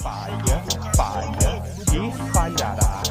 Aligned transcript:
Falha, 0.00 0.64
falha 0.96 1.62
e 1.92 2.32
falhará. 2.32 3.02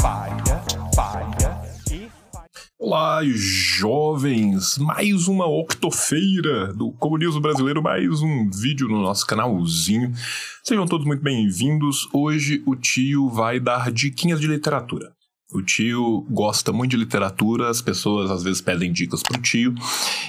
Falha, 0.00 0.62
falha 0.94 1.62
e 1.92 2.08
falha. 2.32 2.48
Olá, 2.78 3.20
jovens! 3.24 4.78
Mais 4.78 5.28
uma 5.28 5.46
octofeira 5.46 6.72
do 6.72 6.92
comunismo 6.92 7.42
brasileiro, 7.42 7.82
mais 7.82 8.22
um 8.22 8.48
vídeo 8.48 8.88
no 8.88 9.02
nosso 9.02 9.26
canalzinho. 9.26 10.14
Sejam 10.62 10.86
todos 10.86 11.06
muito 11.06 11.22
bem-vindos. 11.22 12.08
Hoje 12.10 12.62
o 12.64 12.74
tio 12.74 13.28
vai 13.28 13.60
dar 13.60 13.92
diquinhas 13.92 14.40
de 14.40 14.46
literatura. 14.46 15.12
O 15.54 15.62
tio 15.62 16.26
gosta 16.28 16.72
muito 16.72 16.90
de 16.90 16.96
literatura, 16.96 17.70
as 17.70 17.80
pessoas 17.80 18.28
às 18.28 18.42
vezes 18.42 18.60
pedem 18.60 18.92
dicas 18.92 19.22
pro 19.22 19.40
tio, 19.40 19.72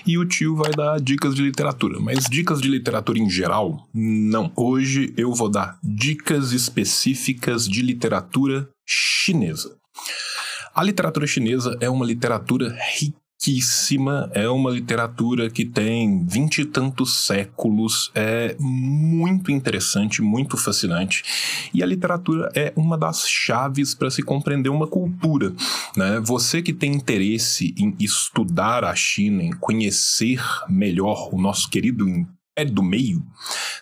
e 0.06 0.20
o 0.20 0.24
tio 0.24 0.56
vai 0.56 0.72
dar 0.72 1.02
dicas 1.02 1.34
de 1.34 1.42
literatura. 1.42 2.00
Mas 2.00 2.26
dicas 2.26 2.62
de 2.62 2.68
literatura 2.68 3.18
em 3.18 3.28
geral, 3.28 3.90
não. 3.92 4.52
Hoje 4.56 5.12
eu 5.18 5.34
vou 5.34 5.50
dar 5.50 5.80
dicas 5.84 6.52
específicas 6.52 7.68
de 7.68 7.82
literatura 7.82 8.70
chinesa. 8.86 9.76
A 10.76 10.84
literatura 10.84 11.26
chinesa 11.26 11.76
é 11.82 11.90
uma 11.90 12.06
literatura 12.06 12.78
riquíssima, 13.46 14.30
é 14.34 14.50
uma 14.50 14.72
literatura 14.72 15.50
que 15.50 15.66
tem 15.66 16.26
vinte 16.26 16.60
e 16.60 16.66
tantos 16.66 17.26
séculos, 17.26 18.12
é 18.16 18.56
muito 18.60 19.52
interessante, 19.52 20.22
muito 20.22 20.58
fascinante. 20.58 21.24
E 21.74 21.84
a 21.84 21.86
literatura 21.86 22.50
é 22.56 22.74
uma 22.76 22.98
das 22.98 23.28
chaves 23.30 23.94
para 23.94 24.10
se 24.10 24.24
compreender 24.24 24.70
uma 24.70 24.88
cultura. 24.88 25.54
Né? 25.96 26.20
Você 26.26 26.62
que 26.62 26.74
tem 26.74 26.94
interesse 26.94 27.74
em 27.78 27.96
estudar 28.00 28.84
a 28.84 28.96
China, 28.96 29.44
em 29.44 29.52
conhecer 29.52 30.42
melhor 30.68 31.30
o 31.32 31.40
nosso 31.40 31.70
querido 31.70 32.06
é 32.56 32.64
do 32.64 32.82
meio, 32.82 33.22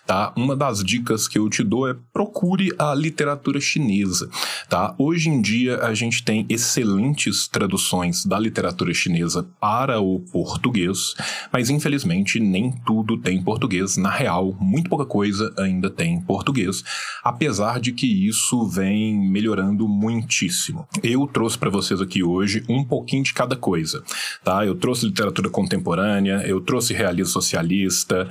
tá? 0.04 0.32
Uma 0.36 0.56
das 0.56 0.82
dicas 0.82 1.28
que 1.28 1.38
eu 1.38 1.48
te 1.48 1.62
dou 1.62 1.88
é 1.88 1.94
procure 2.12 2.72
a 2.76 2.92
literatura 2.92 3.60
chinesa, 3.60 4.28
tá? 4.68 4.94
Hoje 4.98 5.28
em 5.28 5.40
dia 5.40 5.78
a 5.78 5.94
gente 5.94 6.24
tem 6.24 6.44
excelentes 6.48 7.46
traduções 7.46 8.26
da 8.26 8.36
literatura 8.38 8.92
chinesa 8.92 9.46
para 9.60 10.00
o 10.00 10.18
português, 10.32 11.14
mas 11.52 11.70
infelizmente 11.70 12.40
nem 12.40 12.72
tudo 12.84 13.16
tem 13.16 13.40
português. 13.40 13.96
Na 13.96 14.10
real, 14.10 14.56
muito 14.60 14.90
pouca 14.90 15.06
coisa 15.06 15.54
ainda 15.56 15.88
tem 15.88 16.20
português, 16.20 16.82
apesar 17.22 17.78
de 17.78 17.92
que 17.92 18.06
isso 18.06 18.66
vem 18.66 19.16
melhorando 19.30 19.88
muitíssimo. 19.88 20.88
Eu 21.00 21.28
trouxe 21.28 21.56
para 21.56 21.70
vocês 21.70 22.00
aqui 22.00 22.24
hoje 22.24 22.64
um 22.68 22.82
pouquinho 22.84 23.22
de 23.22 23.32
cada 23.32 23.54
coisa, 23.54 24.02
tá? 24.42 24.66
Eu 24.66 24.74
trouxe 24.74 25.06
literatura 25.06 25.48
contemporânea, 25.48 26.42
eu 26.44 26.60
trouxe 26.60 26.92
realismo 26.92 27.32
socialista, 27.32 28.28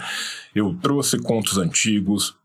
eu 0.53 0.77
trouxe 0.81 1.17
contos 1.19 1.57
antigos, 1.57 2.35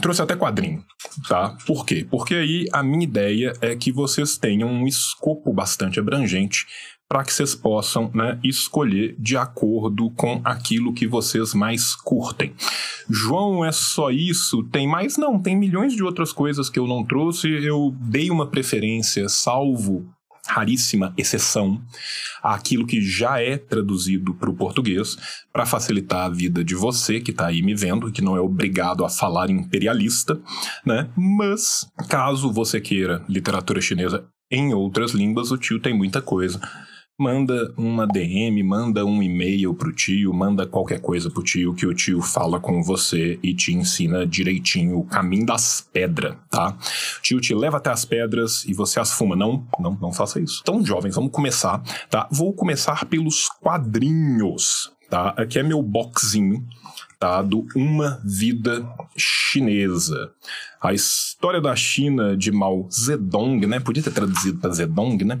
trouxe 0.00 0.22
até 0.22 0.34
quadrinho, 0.34 0.84
tá? 1.28 1.56
Por 1.66 1.84
quê? 1.84 2.06
Porque 2.08 2.34
aí 2.34 2.66
a 2.72 2.82
minha 2.82 3.04
ideia 3.04 3.52
é 3.60 3.76
que 3.76 3.92
vocês 3.92 4.36
tenham 4.38 4.68
um 4.68 4.86
escopo 4.86 5.52
bastante 5.52 6.00
abrangente 6.00 6.66
para 7.08 7.22
que 7.22 7.32
vocês 7.32 7.54
possam 7.54 8.10
né, 8.14 8.38
escolher 8.42 9.14
de 9.18 9.36
acordo 9.36 10.10
com 10.12 10.40
aquilo 10.42 10.92
que 10.92 11.06
vocês 11.06 11.54
mais 11.54 11.94
curtem. 11.94 12.54
João, 13.08 13.64
é 13.64 13.70
só 13.70 14.10
isso? 14.10 14.64
Tem 14.64 14.88
mais? 14.88 15.16
Não, 15.16 15.40
tem 15.40 15.54
milhões 15.54 15.94
de 15.94 16.02
outras 16.02 16.32
coisas 16.32 16.70
que 16.70 16.78
eu 16.78 16.86
não 16.86 17.04
trouxe. 17.04 17.48
Eu 17.48 17.94
dei 18.00 18.30
uma 18.30 18.46
preferência, 18.46 19.28
salvo 19.28 20.06
raríssima 20.46 21.12
exceção 21.16 21.80
àquilo 22.42 22.86
que 22.86 23.00
já 23.00 23.40
é 23.40 23.56
traduzido 23.56 24.34
para 24.34 24.50
o 24.50 24.54
português 24.54 25.16
para 25.52 25.66
facilitar 25.66 26.26
a 26.26 26.28
vida 26.28 26.62
de 26.62 26.74
você 26.74 27.20
que 27.20 27.30
está 27.30 27.46
aí 27.46 27.62
me 27.62 27.74
vendo, 27.74 28.12
que 28.12 28.22
não 28.22 28.36
é 28.36 28.40
obrigado 28.40 29.04
a 29.04 29.08
falar 29.08 29.50
imperialista, 29.50 30.40
né? 30.84 31.10
Mas 31.16 31.86
caso 32.08 32.52
você 32.52 32.80
queira 32.80 33.24
literatura 33.28 33.80
chinesa 33.80 34.26
em 34.50 34.74
outras 34.74 35.12
línguas, 35.12 35.50
o 35.50 35.58
tio 35.58 35.80
tem 35.80 35.94
muita 35.94 36.20
coisa 36.20 36.60
manda 37.18 37.72
uma 37.76 38.06
DM, 38.06 38.60
manda 38.64 39.04
um 39.04 39.22
e-mail 39.22 39.72
pro 39.74 39.92
tio, 39.92 40.32
manda 40.32 40.66
qualquer 40.66 41.00
coisa 41.00 41.30
pro 41.30 41.44
tio 41.44 41.74
que 41.74 41.86
o 41.86 41.94
tio 41.94 42.20
fala 42.20 42.58
com 42.58 42.82
você 42.82 43.38
e 43.42 43.54
te 43.54 43.72
ensina 43.72 44.26
direitinho 44.26 44.98
o 44.98 45.04
caminho 45.04 45.46
das 45.46 45.80
pedras, 45.92 46.36
tá? 46.50 46.76
O 47.18 47.22
tio 47.22 47.40
te 47.40 47.54
leva 47.54 47.76
até 47.76 47.90
as 47.90 48.04
pedras 48.04 48.64
e 48.64 48.74
você 48.74 48.98
as 48.98 49.12
fuma. 49.12 49.36
Não, 49.36 49.64
não, 49.78 49.96
não 50.00 50.12
faça 50.12 50.40
isso. 50.40 50.60
Então, 50.62 50.84
jovens, 50.84 51.14
vamos 51.14 51.30
começar, 51.30 51.82
tá? 52.10 52.28
Vou 52.32 52.52
começar 52.52 53.04
pelos 53.04 53.48
quadrinhos, 53.48 54.90
tá? 55.08 55.34
Aqui 55.36 55.60
é 55.60 55.62
meu 55.62 55.80
boxinho, 55.82 56.66
tá? 57.20 57.42
Do 57.42 57.64
Uma 57.76 58.20
Vida 58.24 58.84
Chinesa. 59.16 60.32
A 60.82 60.92
história 60.92 61.60
da 61.60 61.76
China 61.76 62.36
de 62.36 62.50
Mao 62.50 62.88
Zedong, 62.90 63.66
né? 63.66 63.78
Podia 63.78 64.02
ter 64.02 64.12
traduzido 64.12 64.58
para 64.58 64.72
Zedong, 64.72 65.24
né? 65.24 65.40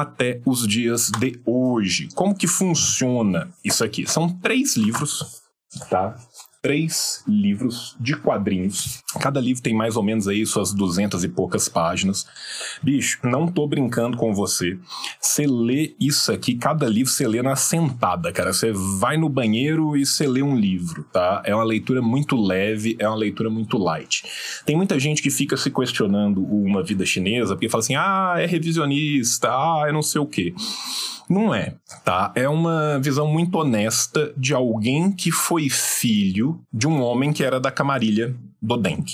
Até 0.00 0.40
os 0.44 0.66
dias 0.66 1.10
de 1.18 1.40
hoje. 1.44 2.08
Como 2.14 2.34
que 2.34 2.46
funciona 2.46 3.48
isso 3.64 3.84
aqui? 3.84 4.06
São 4.06 4.28
três 4.28 4.76
livros, 4.76 5.42
tá? 5.90 6.16
Três 6.60 7.22
livros 7.28 7.96
de 8.00 8.16
quadrinhos. 8.16 9.00
Cada 9.20 9.40
livro 9.40 9.62
tem 9.62 9.72
mais 9.72 9.96
ou 9.96 10.02
menos 10.02 10.26
aí 10.26 10.44
suas 10.44 10.74
duzentas 10.74 11.22
e 11.22 11.28
poucas 11.28 11.68
páginas. 11.68 12.26
Bicho, 12.82 13.20
não 13.22 13.46
tô 13.46 13.64
brincando 13.68 14.16
com 14.16 14.34
você. 14.34 14.76
Você 15.20 15.46
lê 15.46 15.94
isso 16.00 16.32
aqui, 16.32 16.56
cada 16.56 16.88
livro 16.88 17.12
você 17.12 17.28
lê 17.28 17.40
na 17.42 17.54
sentada, 17.54 18.32
cara. 18.32 18.52
Você 18.52 18.72
vai 18.72 19.16
no 19.16 19.28
banheiro 19.28 19.96
e 19.96 20.04
você 20.04 20.26
lê 20.26 20.42
um 20.42 20.56
livro, 20.56 21.04
tá? 21.12 21.42
É 21.44 21.54
uma 21.54 21.62
leitura 21.62 22.02
muito 22.02 22.34
leve, 22.34 22.96
é 22.98 23.06
uma 23.06 23.16
leitura 23.16 23.48
muito 23.48 23.78
light. 23.78 24.24
Tem 24.66 24.76
muita 24.76 24.98
gente 24.98 25.22
que 25.22 25.30
fica 25.30 25.56
se 25.56 25.70
questionando 25.70 26.42
uma 26.42 26.82
vida 26.82 27.06
chinesa, 27.06 27.54
porque 27.54 27.68
fala 27.68 27.84
assim: 27.84 27.94
ah, 27.94 28.34
é 28.36 28.46
revisionista, 28.46 29.48
ah, 29.48 29.84
é 29.86 29.92
não 29.92 30.02
sei 30.02 30.20
o 30.20 30.26
quê. 30.26 30.52
Não 31.28 31.54
é, 31.54 31.74
tá? 32.04 32.32
É 32.34 32.48
uma 32.48 32.98
visão 32.98 33.26
muito 33.28 33.58
honesta 33.58 34.32
de 34.34 34.54
alguém 34.54 35.12
que 35.12 35.30
foi 35.30 35.68
filho 35.68 36.47
de 36.72 36.86
um 36.86 37.00
homem 37.02 37.32
que 37.32 37.42
era 37.42 37.58
da 37.58 37.70
camarilha 37.70 38.36
do 38.60 38.76
Deng. 38.76 39.04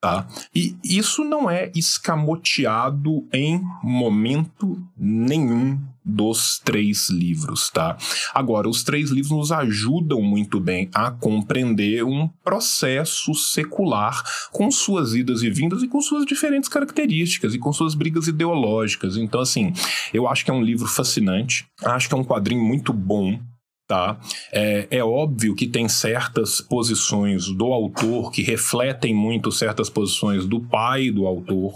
Tá? 0.00 0.28
E 0.54 0.76
isso 0.84 1.24
não 1.24 1.50
é 1.50 1.72
escamoteado 1.74 3.26
em 3.32 3.60
momento 3.82 4.80
nenhum 4.96 5.76
dos 6.08 6.60
três 6.64 7.10
livros, 7.10 7.68
tá? 7.68 7.98
Agora, 8.32 8.68
os 8.68 8.82
três 8.82 9.10
livros 9.10 9.36
nos 9.36 9.52
ajudam 9.52 10.22
muito 10.22 10.58
bem 10.58 10.88
a 10.94 11.10
compreender 11.10 12.02
um 12.04 12.28
processo 12.42 13.34
secular 13.34 14.22
com 14.50 14.70
suas 14.70 15.14
idas 15.14 15.42
e 15.42 15.50
vindas 15.50 15.82
e 15.82 15.88
com 15.88 16.00
suas 16.00 16.24
diferentes 16.24 16.68
características 16.68 17.52
e 17.54 17.58
com 17.58 17.72
suas 17.72 17.94
brigas 17.94 18.26
ideológicas. 18.26 19.16
Então, 19.16 19.40
assim, 19.40 19.72
eu 20.14 20.26
acho 20.26 20.44
que 20.44 20.50
é 20.50 20.54
um 20.54 20.62
livro 20.62 20.86
fascinante, 20.86 21.66
acho 21.84 22.08
que 22.08 22.14
é 22.14 22.18
um 22.18 22.24
quadrinho 22.24 22.64
muito 22.64 22.92
bom, 22.92 23.38
Tá? 23.88 24.20
É, 24.52 24.86
é, 24.90 25.02
óbvio 25.02 25.54
que 25.54 25.66
tem 25.66 25.88
certas 25.88 26.60
posições 26.60 27.46
do 27.46 27.72
autor 27.72 28.30
que 28.30 28.42
refletem 28.42 29.14
muito 29.14 29.50
certas 29.50 29.88
posições 29.88 30.44
do 30.44 30.60
pai 30.60 31.10
do 31.10 31.26
autor, 31.26 31.72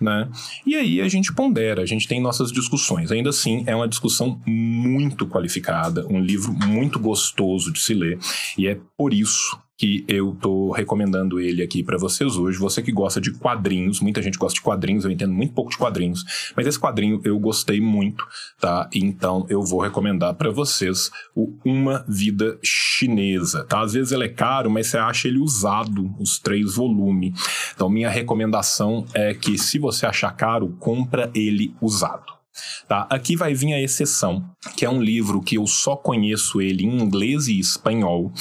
né? 0.00 0.30
E 0.64 0.76
aí 0.76 1.00
a 1.00 1.08
gente 1.08 1.34
pondera, 1.34 1.82
a 1.82 1.86
gente 1.86 2.06
tem 2.06 2.20
nossas 2.20 2.52
discussões. 2.52 3.10
Ainda 3.10 3.30
assim, 3.30 3.64
é 3.66 3.74
uma 3.74 3.88
discussão 3.88 4.40
muito 4.46 5.26
qualificada, 5.26 6.06
um 6.08 6.20
livro 6.20 6.52
muito 6.52 7.00
gostoso 7.00 7.72
de 7.72 7.80
se 7.80 7.94
ler, 7.94 8.20
e 8.56 8.68
é 8.68 8.78
por 8.96 9.12
isso 9.12 9.58
que 9.80 10.04
eu 10.06 10.36
tô 10.38 10.72
recomendando 10.72 11.40
ele 11.40 11.62
aqui 11.62 11.82
para 11.82 11.96
vocês 11.96 12.36
hoje. 12.36 12.58
Você 12.58 12.82
que 12.82 12.92
gosta 12.92 13.18
de 13.18 13.32
quadrinhos, 13.32 13.98
muita 13.98 14.20
gente 14.20 14.36
gosta 14.36 14.56
de 14.56 14.60
quadrinhos, 14.60 15.06
eu 15.06 15.10
entendo 15.10 15.32
muito 15.32 15.54
pouco 15.54 15.70
de 15.70 15.78
quadrinhos, 15.78 16.52
mas 16.54 16.66
esse 16.66 16.78
quadrinho 16.78 17.18
eu 17.24 17.38
gostei 17.38 17.80
muito, 17.80 18.22
tá? 18.60 18.90
Então 18.92 19.46
eu 19.48 19.62
vou 19.62 19.80
recomendar 19.80 20.34
para 20.34 20.50
vocês 20.50 21.10
o 21.34 21.56
Uma 21.64 22.04
Vida 22.06 22.58
Chinesa, 22.62 23.64
tá? 23.64 23.80
Às 23.80 23.94
vezes 23.94 24.12
ele 24.12 24.24
é 24.24 24.28
caro, 24.28 24.70
mas 24.70 24.88
você 24.88 24.98
acha 24.98 25.28
ele 25.28 25.38
usado, 25.38 26.14
os 26.20 26.38
três 26.38 26.74
volumes. 26.74 27.32
Então 27.74 27.88
minha 27.88 28.10
recomendação 28.10 29.06
é 29.14 29.32
que 29.32 29.56
se 29.56 29.78
você 29.78 30.04
achar 30.04 30.36
caro, 30.36 30.76
compra 30.78 31.30
ele 31.34 31.74
usado. 31.80 32.39
Tá? 32.88 33.06
Aqui 33.08 33.36
vai 33.36 33.54
vir 33.54 33.72
a 33.72 33.80
exceção, 33.80 34.44
que 34.76 34.84
é 34.84 34.90
um 34.90 35.00
livro 35.00 35.40
que 35.40 35.56
eu 35.56 35.66
só 35.66 35.94
conheço 35.94 36.60
ele 36.60 36.84
em 36.84 37.00
inglês 37.00 37.46
e 37.46 37.58
espanhol. 37.58 38.32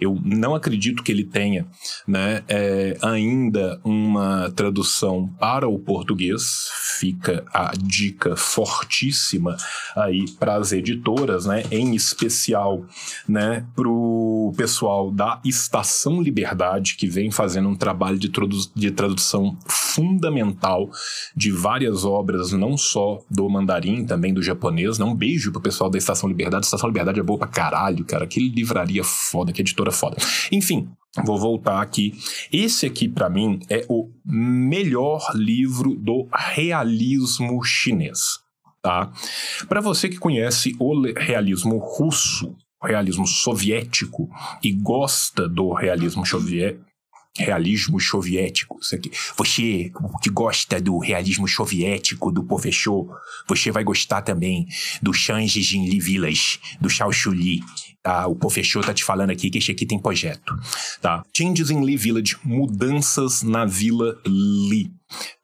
Eu 0.00 0.18
não 0.24 0.54
acredito 0.54 1.02
que 1.02 1.12
ele 1.12 1.24
tenha 1.24 1.66
né, 2.06 2.42
é, 2.48 2.96
ainda 3.02 3.78
uma 3.84 4.50
tradução 4.52 5.28
para 5.38 5.68
o 5.68 5.78
português. 5.78 6.68
Fica 6.98 7.44
a 7.52 7.72
dica 7.76 8.34
fortíssima 8.34 9.56
aí 9.94 10.24
para 10.38 10.56
as 10.56 10.72
editoras, 10.72 11.44
né, 11.44 11.64
em 11.70 11.94
especial 11.94 12.86
né, 13.28 13.66
para 13.76 13.88
o 13.88 14.54
pessoal 14.56 15.10
da 15.10 15.40
Estação 15.44 16.22
Liberdade, 16.22 16.96
que 16.96 17.06
vem 17.06 17.30
fazendo 17.30 17.68
um 17.68 17.76
trabalho 17.76 18.18
de, 18.18 18.30
de 18.74 18.90
tradução 18.90 19.56
fundamental 19.66 20.90
de 21.36 21.50
várias 21.50 22.04
obras, 22.04 22.52
não 22.52 22.76
só 22.76 23.22
do 23.30 23.57
mandarim, 23.58 24.04
também 24.04 24.32
do 24.32 24.42
japonês. 24.42 24.98
Né? 24.98 25.04
Um 25.04 25.14
beijo 25.14 25.52
pro 25.52 25.60
pessoal 25.60 25.90
da 25.90 25.98
Estação 25.98 26.28
Liberdade. 26.28 26.66
Estação 26.66 26.88
Liberdade 26.88 27.20
é 27.20 27.22
boa 27.22 27.38
pra 27.38 27.48
caralho, 27.48 28.04
cara. 28.04 28.26
Que 28.26 28.40
livraria 28.40 29.04
foda, 29.04 29.52
que 29.52 29.60
editora 29.60 29.90
foda. 29.90 30.16
Enfim, 30.52 30.88
Vou 31.24 31.38
voltar 31.38 31.80
aqui. 31.80 32.12
Esse 32.52 32.86
aqui, 32.86 33.08
para 33.08 33.28
mim, 33.28 33.60
é 33.68 33.84
o 33.88 34.10
melhor 34.24 35.32
livro 35.34 35.94
do 35.94 36.28
realismo 36.32 37.62
chinês. 37.64 38.38
Tá? 38.82 39.10
Para 39.68 39.80
você 39.80 40.08
que 40.08 40.18
conhece 40.18 40.76
o 40.78 41.02
realismo 41.16 41.78
russo, 41.78 42.54
o 42.80 42.86
realismo 42.86 43.26
soviético 43.26 44.30
e 44.62 44.72
gosta 44.72 45.48
do 45.48 45.72
realismo 45.72 46.24
realismo 47.38 48.00
soviético. 48.00 48.78
Isso 48.80 48.94
aqui. 48.94 49.10
Você 49.36 49.92
que 50.22 50.30
gosta 50.30 50.80
do 50.80 50.98
realismo 50.98 51.46
soviético 51.46 52.30
do 52.30 52.44
professor, 52.44 53.08
você 53.46 53.70
vai 53.70 53.84
gostar 53.84 54.22
também 54.22 54.66
do 55.00 55.12
Shanji 55.12 55.62
Jinli 55.62 56.00
Village, 56.00 56.58
do 56.80 56.90
Xiao 56.90 57.12
Shuli. 57.12 57.60
Tá? 58.02 58.26
O 58.26 58.34
professor 58.34 58.84
tá 58.84 58.94
te 58.94 59.04
falando 59.04 59.30
aqui 59.30 59.50
que 59.50 59.58
esse 59.58 59.70
aqui 59.70 59.86
tem 59.86 59.98
projeto. 59.98 60.54
Tá? 61.00 61.22
Changes 61.36 61.70
in 61.70 61.84
Li 61.84 61.96
Village, 61.96 62.36
mudanças 62.44 63.42
na 63.42 63.64
Vila 63.64 64.18
Li. 64.26 64.90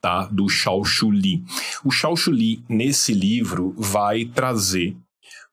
Tá? 0.00 0.26
Do 0.26 0.49
Xiao 0.49 0.85
Shuli. 0.85 1.43
O 1.85 1.90
Xiao 1.90 2.17
Shuli, 2.17 2.64
nesse 2.69 3.12
livro, 3.12 3.75
vai 3.76 4.25
trazer 4.25 4.97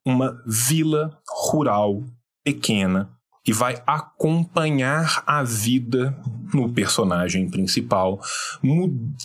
uma 0.04 0.42
vila 0.46 1.16
rural 1.28 2.02
pequena 2.44 3.10
e 3.46 3.52
vai 3.52 3.82
acompanhar 3.86 5.22
a 5.26 5.42
vida 5.42 6.16
no 6.54 6.72
personagem 6.72 7.48
principal, 7.48 8.20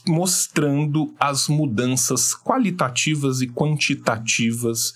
mostrando 0.07 1.13
as 1.19 1.47
mudanças 1.47 2.33
qualitativas 2.33 3.41
e 3.41 3.47
quantitativas 3.47 4.93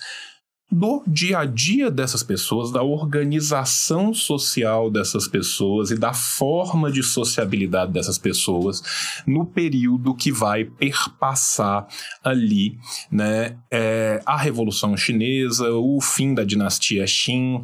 do 0.72 1.04
dia 1.06 1.40
a 1.40 1.46
dia 1.46 1.92
dessas 1.92 2.24
pessoas, 2.24 2.72
da 2.72 2.82
organização 2.82 4.14
social 4.14 4.90
dessas 4.90 5.28
pessoas 5.28 5.92
e 5.92 5.98
da 5.98 6.14
forma 6.14 6.90
de 6.90 7.04
sociabilidade 7.04 7.92
dessas 7.92 8.18
pessoas 8.18 8.82
no 9.28 9.46
período 9.46 10.16
que 10.16 10.32
vai 10.32 10.64
perpassar 10.64 11.88
ali, 12.24 12.78
né, 13.12 13.58
é, 13.70 14.22
a 14.26 14.38
Revolução 14.38 14.96
Chinesa, 14.96 15.70
o 15.72 16.00
fim 16.00 16.34
da 16.34 16.44
dinastia 16.44 17.06
Qin, 17.06 17.62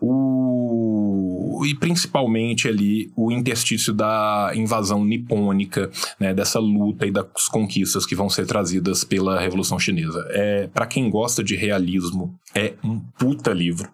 o 0.00 1.29
e 1.64 1.74
principalmente 1.74 2.68
ali 2.68 3.10
o 3.16 3.30
interstício 3.30 3.92
da 3.92 4.52
invasão 4.54 5.04
nipônica, 5.04 5.90
né, 6.18 6.32
dessa 6.32 6.58
luta 6.58 7.06
e 7.06 7.10
das 7.10 7.48
conquistas 7.50 8.06
que 8.06 8.14
vão 8.14 8.28
ser 8.28 8.46
trazidas 8.46 9.04
pela 9.04 9.40
Revolução 9.40 9.78
Chinesa. 9.78 10.24
É 10.30 10.68
para 10.72 10.86
quem 10.86 11.10
gosta 11.10 11.42
de 11.42 11.56
realismo 11.56 12.34
é 12.54 12.74
um 12.84 12.98
puta 13.18 13.52
livro. 13.52 13.88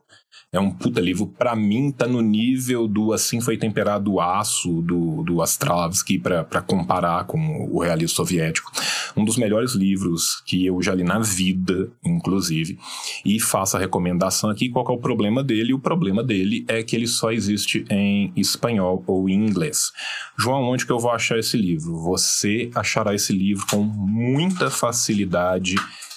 É 0.57 0.61
um 0.61 0.71
puta 0.71 1.03
livro. 1.03 1.27
Para 1.27 1.55
mim, 1.55 1.93
tá 1.93 2.07
no 2.07 2.23
nível 2.23 2.89
do 2.89 3.13
Assim 3.13 3.43
Foi 3.43 3.59
Temperado 3.59 4.15
o 4.15 4.21
Aço, 4.23 4.81
do, 4.81 5.23
do 5.23 5.43
Astravsky, 5.43 6.19
para 6.19 6.63
comparar 6.63 7.25
com 7.25 7.69
o 7.71 7.81
realismo 7.81 8.17
soviético. 8.17 8.73
Um 9.15 9.23
dos 9.23 9.37
melhores 9.37 9.73
livros 9.73 10.43
que 10.47 10.65
eu 10.65 10.81
já 10.81 10.95
li 10.95 11.05
na 11.05 11.19
vida, 11.19 11.91
inclusive. 12.03 12.79
E 13.23 13.39
faço 13.39 13.77
a 13.77 13.81
recomendação 13.81 14.49
aqui. 14.49 14.71
Qual 14.71 14.87
é 14.89 14.93
o 14.93 14.99
problema 14.99 15.45
dele? 15.45 15.75
O 15.75 15.79
problema 15.79 16.25
dele 16.25 16.65
é 16.69 16.83
que 16.83 16.97
ele 16.97 17.07
só 17.07 17.31
existe 17.31 17.85
em 17.91 18.33
espanhol 18.35 19.05
ou 19.07 19.29
em 19.29 19.35
inglês. 19.35 19.93
João, 20.39 20.63
onde 20.63 20.87
que 20.87 20.93
eu 20.93 20.99
vou 20.99 21.11
achar 21.11 21.39
esse 21.39 21.59
livro? 21.59 21.99
Você 21.99 22.71
achará 22.75 23.15
esse 23.15 23.35
livro 23.35 23.67
com 23.67 23.83
muita 23.83 24.71
facilidade 24.71 25.75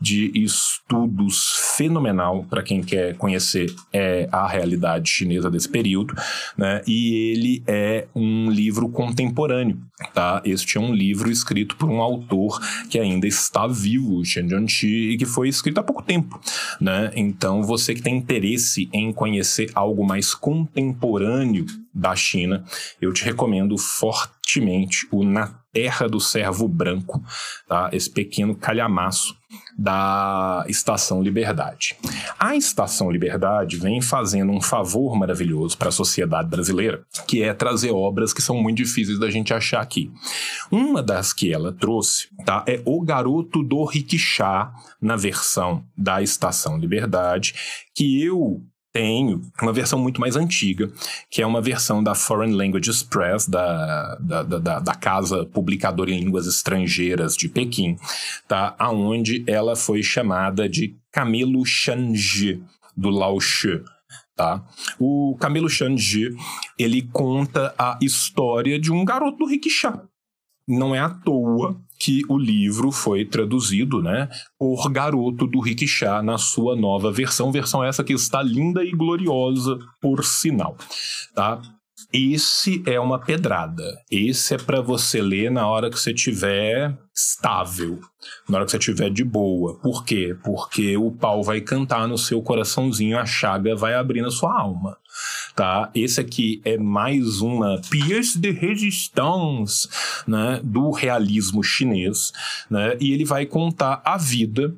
de 0.00 0.30
estudos 0.34 1.72
fenomenal 1.76 2.44
para 2.50 2.62
quem 2.62 2.82
quer 2.82 3.16
conhecer 3.16 3.74
é, 3.92 4.28
a 4.30 4.46
realidade 4.46 5.08
chinesa 5.08 5.50
desse 5.50 5.68
período, 5.68 6.14
né, 6.56 6.82
e 6.86 7.14
ele 7.30 7.62
é 7.66 8.06
um 8.14 8.50
livro 8.50 8.90
contemporâneo 8.90 9.80
tá? 10.12 10.42
Este 10.44 10.78
é 10.78 10.80
um 10.80 10.92
livro 10.92 11.30
escrito 11.30 11.76
por 11.76 11.88
um 11.88 12.00
autor 12.00 12.60
que 12.88 12.98
ainda 12.98 13.26
está 13.26 13.66
vivo, 13.66 14.24
Chen 14.24 14.48
Jianqi, 14.48 15.10
e 15.10 15.16
que 15.16 15.26
foi 15.26 15.48
escrito 15.48 15.78
há 15.78 15.82
pouco 15.82 16.02
tempo, 16.02 16.40
né? 16.80 17.10
Então, 17.14 17.62
você 17.62 17.94
que 17.94 18.02
tem 18.02 18.16
interesse 18.16 18.88
em 18.92 19.12
conhecer 19.12 19.70
algo 19.74 20.04
mais 20.04 20.34
contemporâneo 20.34 21.66
da 21.94 22.16
China, 22.16 22.64
eu 23.00 23.12
te 23.12 23.24
recomendo 23.24 23.76
fortemente 23.78 25.06
o 25.10 25.22
Na 25.22 25.61
Terra 25.72 26.08
do 26.08 26.20
Servo 26.20 26.68
Branco, 26.68 27.22
tá? 27.66 27.88
Esse 27.92 28.10
pequeno 28.10 28.54
calhamaço 28.54 29.34
da 29.76 30.64
Estação 30.68 31.22
Liberdade. 31.22 31.96
A 32.38 32.56
Estação 32.56 33.10
Liberdade 33.10 33.76
vem 33.76 34.00
fazendo 34.00 34.52
um 34.52 34.60
favor 34.60 35.16
maravilhoso 35.16 35.76
para 35.76 35.88
a 35.88 35.92
sociedade 35.92 36.48
brasileira, 36.48 37.04
que 37.26 37.42
é 37.42 37.52
trazer 37.52 37.90
obras 37.90 38.32
que 38.32 38.42
são 38.42 38.60
muito 38.62 38.78
difíceis 38.78 39.18
da 39.18 39.30
gente 39.30 39.52
achar 39.52 39.80
aqui. 39.80 40.10
Uma 40.70 41.02
das 41.02 41.32
que 41.32 41.52
ela 41.52 41.72
trouxe 41.72 42.28
tá, 42.44 42.64
é 42.66 42.80
O 42.84 43.02
Garoto 43.02 43.62
do 43.62 43.84
Riquixá, 43.84 44.72
na 45.00 45.16
versão 45.16 45.84
da 45.96 46.22
Estação 46.22 46.78
Liberdade, 46.78 47.54
que 47.94 48.22
eu 48.22 48.62
tenho 48.92 49.40
uma 49.60 49.72
versão 49.72 49.98
muito 49.98 50.20
mais 50.20 50.36
antiga, 50.36 50.90
que 51.30 51.40
é 51.40 51.46
uma 51.46 51.62
versão 51.62 52.02
da 52.02 52.14
Foreign 52.14 52.54
Languages 52.54 53.02
Press, 53.02 53.48
da, 53.48 54.16
da, 54.16 54.42
da, 54.42 54.78
da 54.80 54.94
casa 54.94 55.46
publicadora 55.46 56.10
em 56.10 56.20
línguas 56.20 56.46
estrangeiras 56.46 57.36
de 57.36 57.48
Pequim, 57.48 57.96
tá? 58.46 58.74
aonde 58.78 59.44
ela 59.46 59.74
foi 59.74 60.02
chamada 60.02 60.68
de 60.68 60.96
Camelo 61.10 61.64
Shanji, 61.64 62.62
do 62.96 63.08
Lao 63.08 63.40
Shi. 63.40 63.82
Tá? 64.36 64.62
O 64.98 65.36
Camelo 65.40 65.68
Shanji, 65.68 66.30
ele 66.78 67.02
conta 67.02 67.74
a 67.78 67.98
história 68.02 68.78
de 68.78 68.92
um 68.92 69.04
garoto 69.04 69.38
do 69.38 69.46
não 70.66 70.94
é 70.94 71.00
à 71.00 71.08
toa 71.08 71.80
que 72.02 72.22
o 72.28 72.36
livro 72.36 72.90
foi 72.90 73.24
traduzido, 73.24 74.02
né, 74.02 74.28
por 74.58 74.90
Garoto 74.90 75.46
do 75.46 75.60
Rickshaw 75.60 76.20
na 76.20 76.36
sua 76.36 76.74
nova 76.74 77.12
versão, 77.12 77.52
versão 77.52 77.84
essa 77.84 78.02
que 78.02 78.12
está 78.12 78.42
linda 78.42 78.82
e 78.82 78.90
gloriosa 78.90 79.78
por 80.00 80.24
sinal, 80.24 80.76
tá? 81.32 81.62
Esse 82.12 82.82
é 82.86 82.98
uma 82.98 83.18
pedrada. 83.18 83.82
Esse 84.10 84.54
é 84.54 84.58
para 84.58 84.80
você 84.80 85.20
ler 85.20 85.50
na 85.50 85.66
hora 85.66 85.90
que 85.90 85.98
você 85.98 86.14
tiver 86.14 86.96
estável, 87.14 88.00
na 88.48 88.58
hora 88.58 88.64
que 88.64 88.72
você 88.72 88.78
tiver 88.78 89.10
de 89.10 89.24
boa. 89.24 89.78
Por 89.80 90.04
quê? 90.04 90.36
Porque 90.44 90.96
o 90.96 91.10
pau 91.10 91.42
vai 91.42 91.60
cantar 91.60 92.08
no 92.08 92.16
seu 92.16 92.40
coraçãozinho, 92.42 93.18
a 93.18 93.26
chaga 93.26 93.76
vai 93.76 93.94
abrir 93.94 94.22
na 94.22 94.30
sua 94.30 94.58
alma, 94.58 94.96
tá? 95.54 95.90
Esse 95.94 96.20
aqui 96.20 96.60
é 96.64 96.78
mais 96.78 97.40
uma 97.40 97.80
pièce 97.90 98.38
de 98.38 98.50
résistance, 98.50 99.88
né, 100.26 100.60
do 100.62 100.90
realismo 100.90 101.62
chinês, 101.62 102.32
né? 102.70 102.96
E 103.00 103.12
ele 103.12 103.24
vai 103.24 103.44
contar 103.44 104.00
a 104.04 104.16
vida 104.16 104.74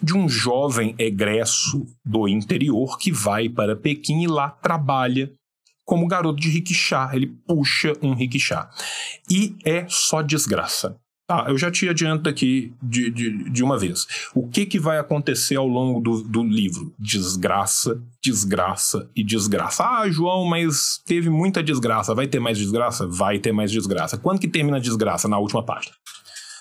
de 0.00 0.14
um 0.14 0.28
jovem 0.28 0.94
egresso 0.98 1.84
do 2.04 2.28
interior 2.28 2.98
que 2.98 3.10
vai 3.10 3.48
para 3.48 3.74
Pequim 3.74 4.22
e 4.22 4.26
lá 4.28 4.48
trabalha 4.48 5.32
como 5.88 6.06
garoto 6.06 6.38
de 6.38 6.50
rickshaw. 6.50 7.14
Ele 7.14 7.26
puxa 7.46 7.94
um 8.02 8.12
rickshaw. 8.12 8.68
E 9.30 9.56
é 9.64 9.86
só 9.88 10.20
desgraça. 10.20 10.94
Tá, 11.26 11.46
eu 11.48 11.56
já 11.58 11.70
te 11.70 11.88
adianto 11.88 12.28
aqui 12.28 12.72
de, 12.82 13.10
de, 13.10 13.50
de, 13.50 13.64
uma 13.64 13.78
vez. 13.78 14.06
O 14.34 14.46
que, 14.48 14.64
que 14.64 14.78
vai 14.78 14.98
acontecer 14.98 15.56
ao 15.56 15.66
longo 15.66 16.00
do, 16.00 16.22
do 16.22 16.42
livro? 16.42 16.94
Desgraça, 16.98 18.02
desgraça 18.22 19.10
e 19.16 19.24
desgraça. 19.24 19.84
Ah, 19.84 20.08
João, 20.10 20.44
mas 20.44 21.02
teve 21.06 21.28
muita 21.28 21.62
desgraça. 21.62 22.14
Vai 22.14 22.26
ter 22.26 22.38
mais 22.38 22.58
desgraça? 22.58 23.06
Vai 23.06 23.38
ter 23.38 23.52
mais 23.52 23.70
desgraça. 23.70 24.16
Quando 24.18 24.40
que 24.40 24.48
termina 24.48 24.76
a 24.76 24.80
desgraça? 24.80 25.26
Na 25.26 25.38
última 25.38 25.62
página. 25.62 25.94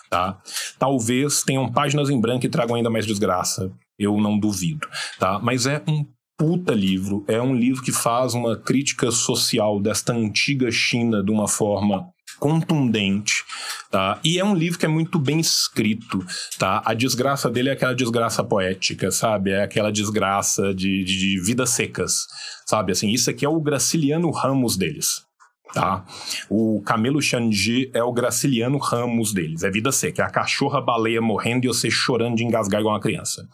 Tá? 0.10 0.38
Talvez 0.80 1.44
tenham 1.44 1.70
páginas 1.72 2.10
em 2.10 2.20
branco 2.20 2.42
que 2.42 2.50
tragam 2.50 2.76
ainda 2.76 2.90
mais 2.90 3.06
desgraça. 3.06 3.72
Eu 4.00 4.18
não 4.18 4.38
duvido. 4.38 4.88
Tá? 5.18 5.40
Mas 5.40 5.66
é 5.66 5.82
um 5.88 6.06
puta 6.38 6.74
livro. 6.74 7.26
É 7.28 7.42
um 7.42 7.56
livro 7.56 7.82
que 7.82 7.92
faz 7.92 8.34
uma 8.34 8.56
crítica 8.56 9.12
social 9.12 9.82
desta 9.82 10.14
antiga 10.14 10.70
China 10.72 11.24
de 11.24 11.32
uma 11.32 11.48
forma 11.48 12.08
contundente, 12.40 13.44
tá? 13.90 14.20
E 14.24 14.38
é 14.38 14.46
um 14.46 14.54
livro 14.54 14.78
que 14.78 14.86
é 14.86 14.90
muito 14.90 15.18
bem 15.18 15.40
escrito, 15.40 16.24
tá? 16.60 16.84
A 16.86 16.94
desgraça 16.94 17.50
dele 17.50 17.70
é 17.70 17.72
aquela 17.72 17.96
desgraça 17.96 18.44
poética, 18.44 19.10
sabe? 19.10 19.52
É 19.52 19.64
aquela 19.64 19.92
desgraça 19.92 20.74
de, 20.74 21.04
de, 21.04 21.18
de 21.18 21.42
vidas 21.42 21.72
secas, 21.72 22.28
sabe? 22.66 22.92
Assim, 22.92 23.10
isso 23.10 23.30
aqui 23.32 23.44
é 23.44 23.50
o 23.50 23.60
Graciliano 23.60 24.30
Ramos 24.30 24.78
deles, 24.78 25.26
tá? 25.74 26.06
O 26.48 26.80
Camelo 26.86 27.20
Xanji 27.20 27.90
é 27.92 28.04
o 28.04 28.14
Graciliano 28.14 28.78
Ramos 28.78 29.34
deles, 29.34 29.64
é 29.64 29.72
vida 29.72 29.92
seca, 29.92 30.22
é 30.22 30.26
a 30.26 30.30
cachorra 30.30 30.80
baleia 30.80 31.22
morrendo 31.22 31.66
e 31.66 31.70
você 31.70 31.90
chorando 31.90 32.36
de 32.36 32.44
engasgar 32.44 32.82
igual 32.82 32.94
uma 32.94 33.02
criança. 33.02 33.50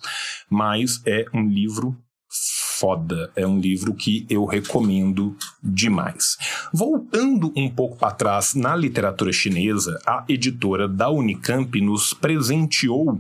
Mas 0.50 1.02
é 1.06 1.24
um 1.34 1.48
livro 1.48 1.98
foda. 2.80 3.32
É 3.36 3.46
um 3.46 3.60
livro 3.60 3.94
que 3.94 4.26
eu 4.30 4.46
recomendo 4.46 5.36
demais. 5.62 6.38
Voltando 6.74 7.52
um 7.56 7.70
pouco 7.70 7.98
para 7.98 8.12
trás 8.12 8.56
na 8.56 8.76
literatura 8.76 9.32
chinesa, 9.32 10.00
a 10.06 10.24
editora 10.28 10.88
da 10.88 11.10
Unicamp 11.10 11.80
nos 11.82 12.14
presenteou 12.14 13.20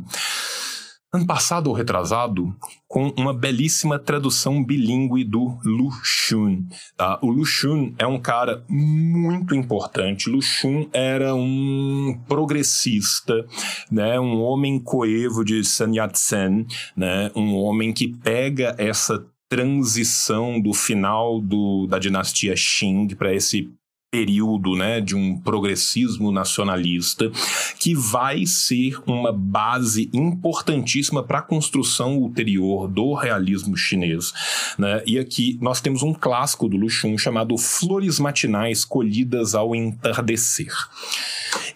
ano 1.14 1.28
passado 1.28 1.68
ou 1.68 1.76
retrasado, 1.76 2.56
com 2.88 3.14
uma 3.16 3.34
belíssima 3.34 4.00
tradução 4.00 4.64
bilíngue 4.64 5.24
do 5.24 5.60
Lu 5.64 5.92
Xun. 6.04 6.66
Tá? 6.98 7.20
O 7.22 7.30
Lu 7.30 7.46
Xun 7.46 7.94
é 8.00 8.08
um 8.08 8.20
cara 8.20 8.66
muito 8.68 9.54
importante. 9.54 10.28
Lu 10.28 10.42
Xun 10.42 10.88
era 10.92 11.36
um 11.36 12.20
progressista, 12.28 13.46
né? 13.92 14.20
um 14.20 14.42
homem 14.42 14.80
coevo 14.80 15.46
de 15.46 15.64
Sun 15.64 15.94
Yat-sen, 15.94 16.66
né? 16.98 17.32
um 17.36 17.56
homem 17.58 17.94
que 17.94 18.08
pega 18.08 18.76
essa 18.80 19.24
transição 19.54 20.60
do 20.60 20.74
final 20.74 21.40
do, 21.40 21.86
da 21.86 22.00
dinastia 22.00 22.56
Qing 22.56 23.10
para 23.10 23.32
esse 23.32 23.70
período 24.10 24.76
né, 24.76 25.00
de 25.00 25.16
um 25.16 25.40
progressismo 25.40 26.32
nacionalista 26.32 27.32
que 27.80 27.94
vai 27.94 28.48
ser 28.48 29.00
uma 29.06 29.32
base 29.32 30.10
importantíssima 30.12 31.22
para 31.22 31.38
a 31.38 31.44
construção 31.44 32.18
ulterior 32.18 32.88
do 32.88 33.14
realismo 33.14 33.78
chinês. 33.78 34.34
Né? 34.76 35.04
E 35.06 35.20
aqui 35.20 35.60
nós 35.62 35.80
temos 35.80 36.02
um 36.02 36.16
clássico 36.16 36.68
do 36.68 36.76
Luxun 36.76 37.16
chamado 37.16 37.56
Flores 37.56 38.20
Matinais 38.20 38.84
Colhidas 38.84 39.54
ao 39.54 39.76
Entardecer. 39.76 40.74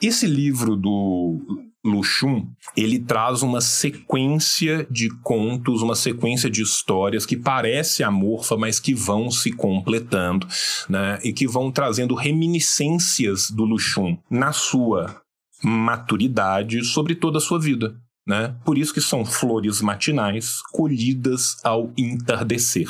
Esse 0.01 0.25
livro 0.25 0.75
do 0.75 1.66
Luxun, 1.87 2.47
ele 2.75 2.99
traz 2.99 3.41
uma 3.41 3.61
sequência 3.61 4.85
de 4.89 5.09
contos, 5.21 5.81
uma 5.81 5.95
sequência 5.95 6.49
de 6.49 6.61
histórias 6.61 7.25
que 7.25 7.37
parece 7.37 8.03
amorfa, 8.03 8.57
mas 8.57 8.79
que 8.79 8.93
vão 8.93 9.31
se 9.31 9.51
completando, 9.51 10.47
né? 10.89 11.19
E 11.23 11.33
que 11.33 11.47
vão 11.47 11.71
trazendo 11.71 12.15
reminiscências 12.15 13.49
do 13.49 13.63
Luxun 13.63 14.17
na 14.29 14.51
sua 14.51 15.21
maturidade 15.63 16.83
sobre 16.83 17.15
toda 17.15 17.39
a 17.39 17.41
sua 17.41 17.59
vida 17.59 17.95
né? 18.27 18.53
Por 18.65 18.77
isso 18.77 18.93
que 18.93 18.99
são 18.99 19.25
flores 19.25 19.81
matinais 19.81 20.61
colhidas 20.73 21.57
ao 21.63 21.89
entardecer, 21.97 22.89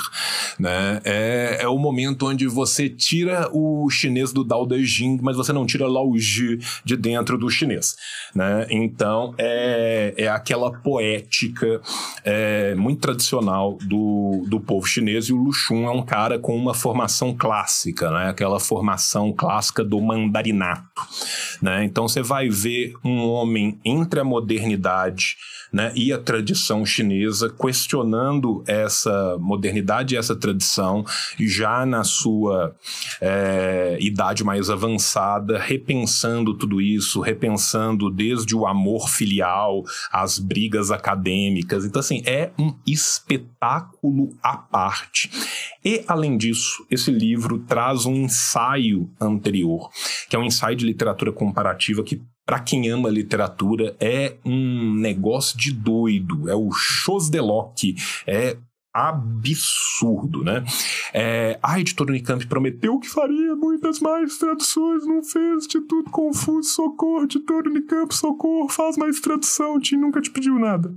né? 0.58 1.00
É, 1.06 1.60
é 1.62 1.68
o 1.68 1.78
momento 1.78 2.28
onde 2.28 2.48
você 2.48 2.90
tira 2.90 3.48
o 3.54 3.88
chinês 3.90 4.34
do 4.34 4.44
Dao 4.44 4.66
De 4.66 4.84
Jing, 4.84 5.20
mas 5.22 5.38
você 5.38 5.54
não 5.54 5.66
tira 5.66 5.88
lá 5.88 6.02
o 6.04 6.18
Ji 6.18 6.60
de 6.84 6.98
dentro 6.98 7.38
do 7.38 7.50
chinês, 7.50 7.96
né? 8.34 8.66
Então 8.72 9.36
é, 9.38 10.16
é 10.18 10.28
aquela 10.28 10.72
poética 10.72 11.80
é, 12.26 12.74
muito 12.74 13.02
tradicional 13.02 13.78
do, 13.84 14.44
do 14.48 14.60
povo 14.60 14.88
chinês 14.88 15.26
e 15.26 15.34
o 15.34 15.38
Lu 15.38 15.54
Xun 15.54 15.86
é 15.86 15.92
um 15.92 16.02
cara 16.02 16.40
com 16.40 16.56
uma 16.56 16.74
formação 16.74 17.36
clássica, 17.38 18.10
né? 18.10 18.30
Aquela 18.30 18.60
formação 18.60 19.32
clássica 19.32 19.84
do 19.84 20.02
mandarinato, 20.02 21.02
né? 21.62 21.84
Então 21.84 22.08
você 22.08 22.22
vai 22.22 22.50
ver 22.50 22.94
um 23.04 23.28
homem 23.28 23.80
entre 23.84 24.20
a 24.20 24.24
modernidade 24.24 25.38
né, 25.72 25.92
e 25.96 26.12
a 26.14 26.18
tradição 26.18 26.86
chinesa, 26.86 27.50
questionando 27.50 28.64
essa 28.68 29.38
modernidade 29.40 30.16
e 30.16 30.18
essa 30.18 30.36
tradição, 30.36 31.06
já 31.40 31.86
na 31.86 32.04
sua 32.04 32.76
é, 33.22 33.98
idade 34.00 34.44
mais 34.44 34.70
avançada, 34.70 35.58
repensando 35.58 36.54
tudo 36.54 36.82
isso, 36.82 37.20
repensando 37.22 38.10
desde 38.10 38.56
o 38.56 38.66
amor 38.66 39.10
filial, 39.10 39.84
as 40.12 40.40
brigas 40.40 40.92
acadêmicas. 40.92 41.86
Então, 41.86 42.00
assim, 42.00 42.22
é 42.26 42.52
um 42.58 42.74
espetáculo 42.86 44.30
à 44.42 44.58
parte. 44.58 45.30
E, 45.84 46.04
além 46.08 46.38
disso, 46.38 46.86
esse 46.90 47.12
livro 47.12 47.60
traz 47.60 48.06
um 48.06 48.14
ensaio 48.14 49.10
anterior, 49.20 49.90
que 50.30 50.36
é 50.36 50.40
um 50.40 50.46
ensaio 50.46 50.76
de 50.76 50.86
literatura 50.86 51.32
comparativa 51.32 52.04
que 52.04 52.22
para 52.48 52.62
quem 52.62 52.90
ama 52.90 53.10
literatura, 53.10 53.94
é 54.00 54.38
um 54.46 54.94
negócio 54.94 55.60
de 55.60 55.74
doido. 55.74 56.50
É 56.50 56.56
o 56.56 56.72
Shows 56.72 57.30
de 57.30 57.42
Locke. 57.42 57.98
É 58.26 58.56
absurdo, 58.98 60.44
né? 60.44 60.64
É, 61.14 61.60
a 61.62 61.80
editora 61.80 62.10
Unicamp 62.10 62.46
prometeu 62.48 63.00
que 63.00 63.08
faria 63.08 63.56
muitas 63.56 64.00
mais 64.00 64.38
traduções, 64.38 65.06
não 65.06 65.24
fez, 65.24 65.68
de 65.68 65.80
tudo 65.82 66.10
confuso, 66.10 66.70
socorro, 66.70 67.24
editora 67.26 67.70
Unicamp, 67.70 68.14
socorro, 68.16 68.68
faz 68.70 68.98
mais 68.98 69.20
tradução, 69.20 69.80
Tim 69.80 69.98
nunca 69.98 70.20
te 70.20 70.32
pediu 70.32 70.58
nada. 70.58 70.94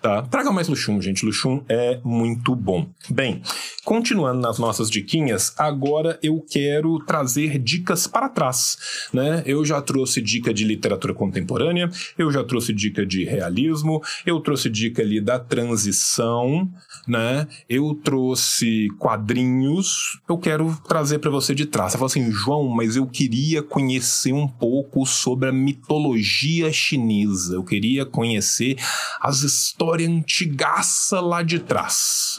Tá? 0.00 0.22
Traga 0.22 0.52
mais 0.52 0.68
Luxum, 0.68 1.00
gente, 1.02 1.26
Luxum 1.26 1.64
é 1.68 2.00
muito 2.04 2.54
bom. 2.54 2.88
Bem, 3.08 3.42
continuando 3.84 4.40
nas 4.40 4.58
nossas 4.58 4.88
diquinhas, 4.88 5.52
agora 5.58 6.18
eu 6.22 6.44
quero 6.48 7.00
trazer 7.00 7.58
dicas 7.58 8.06
para 8.06 8.28
trás, 8.28 9.08
né? 9.12 9.42
Eu 9.44 9.64
já 9.64 9.82
trouxe 9.82 10.22
dica 10.22 10.54
de 10.54 10.64
literatura 10.64 11.12
contemporânea, 11.12 11.90
eu 12.16 12.30
já 12.30 12.44
trouxe 12.44 12.72
dica 12.72 13.04
de 13.04 13.24
realismo, 13.24 14.00
eu 14.24 14.38
trouxe 14.40 14.70
dica 14.70 15.02
ali 15.02 15.20
da 15.20 15.38
transição, 15.38 16.70
né? 17.08 17.39
Eu 17.68 17.94
trouxe 17.94 18.88
quadrinhos, 18.98 20.20
eu 20.28 20.38
quero 20.38 20.76
trazer 20.86 21.18
para 21.18 21.30
você 21.30 21.54
de 21.54 21.66
trás. 21.66 21.92
Você 21.92 21.98
fala 21.98 22.06
assim, 22.06 22.30
João, 22.30 22.68
mas 22.68 22.96
eu 22.96 23.06
queria 23.06 23.62
conhecer 23.62 24.32
um 24.32 24.48
pouco 24.48 25.04
sobre 25.06 25.48
a 25.48 25.52
mitologia 25.52 26.72
chinesa. 26.72 27.54
Eu 27.54 27.64
queria 27.64 28.04
conhecer 28.06 28.76
as 29.20 29.42
histórias 29.42 30.10
antigaça 30.10 31.20
lá 31.20 31.42
de 31.42 31.58
trás. 31.58 32.38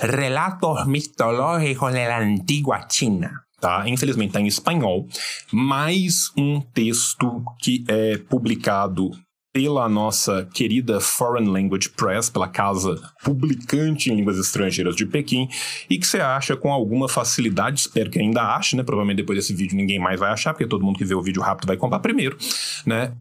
Relatos 0.00 0.86
mitológicos 0.86 1.92
da 1.92 2.20
antiga 2.20 2.86
China 2.88 3.48
tá? 3.60 3.88
Infelizmente 3.88 4.28
está 4.28 4.40
em 4.40 4.46
espanhol, 4.46 5.08
mais 5.52 6.30
um 6.36 6.60
texto 6.60 7.42
que 7.60 7.84
é 7.88 8.18
publicado 8.18 9.10
pela 9.58 9.88
nossa 9.88 10.48
querida 10.54 11.00
Foreign 11.00 11.50
Language 11.50 11.88
Press, 11.88 12.30
pela 12.30 12.46
casa 12.46 12.94
publicante 13.24 14.08
em 14.08 14.14
línguas 14.14 14.38
estrangeiras 14.38 14.94
de 14.94 15.04
Pequim, 15.04 15.48
e 15.90 15.98
que 15.98 16.06
você 16.06 16.20
acha 16.20 16.56
com 16.56 16.72
alguma 16.72 17.08
facilidade, 17.08 17.80
espero 17.80 18.08
que 18.08 18.20
ainda 18.20 18.54
ache, 18.54 18.76
né? 18.76 18.84
Provavelmente 18.84 19.16
depois 19.16 19.36
desse 19.36 19.52
vídeo 19.52 19.76
ninguém 19.76 19.98
mais 19.98 20.20
vai 20.20 20.30
achar, 20.30 20.52
porque 20.54 20.64
todo 20.64 20.84
mundo 20.84 20.96
que 20.96 21.04
vê 21.04 21.12
o 21.12 21.20
vídeo 21.20 21.42
rápido 21.42 21.66
vai 21.66 21.76
comprar 21.76 21.98
primeiro, 21.98 22.38
né? 22.86 23.12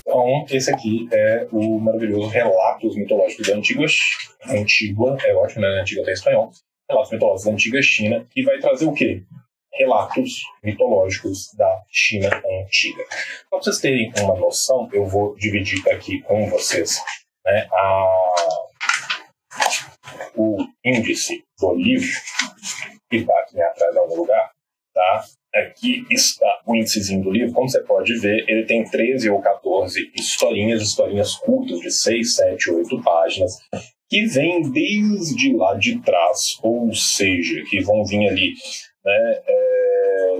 Então, 0.00 0.46
esse 0.48 0.70
aqui 0.70 1.06
é 1.12 1.46
o 1.52 1.78
maravilhoso 1.78 2.28
Relatos 2.28 2.96
Mitológicos 2.96 3.46
da 3.46 3.54
Antiga, 3.54 3.84
Antigua, 4.48 5.18
é 5.26 5.34
ótimo, 5.34 5.60
né? 5.60 5.80
Antiga 5.82 6.00
até 6.00 6.12
espanhol. 6.14 6.52
Relatos 6.88 7.12
Mitológicos 7.12 7.44
da 7.44 7.52
Antiga 7.52 7.82
China, 7.82 8.26
que 8.30 8.42
vai 8.42 8.58
trazer 8.60 8.86
o 8.86 8.94
quê? 8.94 9.24
Relatos 9.76 10.42
mitológicos 10.62 11.52
da 11.54 11.82
China 11.88 12.28
antiga. 12.62 13.04
Para 13.48 13.58
vocês 13.60 13.78
terem 13.78 14.12
uma 14.20 14.36
noção, 14.36 14.88
eu 14.92 15.06
vou 15.06 15.34
dividir 15.36 15.86
aqui 15.88 16.20
com 16.22 16.48
vocês 16.48 17.00
né, 17.44 17.68
a, 17.72 18.46
o 20.34 20.58
índice 20.84 21.44
do 21.58 21.74
livro, 21.74 22.08
que 23.10 23.16
está 23.16 23.38
aqui 23.40 23.60
atrás 23.60 23.94
em 23.94 23.98
algum 23.98 24.16
lugar. 24.16 24.50
Tá? 24.94 25.24
Aqui 25.54 26.06
está 26.10 26.62
o 26.66 26.74
índicezinho 26.74 27.22
do 27.22 27.30
livro. 27.30 27.52
Como 27.52 27.68
você 27.68 27.82
pode 27.82 28.18
ver, 28.18 28.44
ele 28.48 28.64
tem 28.64 28.84
13 28.84 29.30
ou 29.30 29.40
14 29.40 30.12
historinhas, 30.14 30.82
historinhas 30.82 31.36
curtas 31.36 31.80
de 31.80 31.90
6, 31.90 32.34
7, 32.34 32.70
8 32.70 33.02
páginas, 33.02 33.58
que 34.08 34.24
vêm 34.26 34.70
desde 34.70 35.54
lá 35.56 35.74
de 35.74 36.00
trás, 36.00 36.58
ou 36.62 36.92
seja, 36.94 37.62
que 37.68 37.80
vão 37.82 38.04
vir 38.04 38.28
ali 38.28 38.54
né, 39.04 39.42
é, 39.46 39.65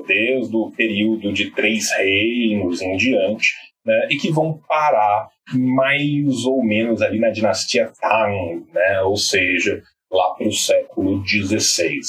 desde 0.07 0.55
o 0.57 0.71
período 0.71 1.33
de 1.33 1.51
três 1.51 1.91
reinos 1.93 2.81
em 2.81 2.97
diante, 2.97 3.53
né, 3.85 4.09
e 4.11 4.17
que 4.17 4.33
vão 4.33 4.61
parar 4.69 5.29
mais 5.55 6.45
ou 6.45 6.63
menos 6.63 7.01
ali 7.01 7.21
na 7.21 7.31
dinastia 7.31 7.93
Tang, 8.01 8.65
né, 8.73 9.01
ou 9.03 9.17
seja, 9.17 9.83
lá 10.11 10.35
para 10.35 10.49
o 10.49 10.53
século 10.53 11.25
XVI. 11.25 12.01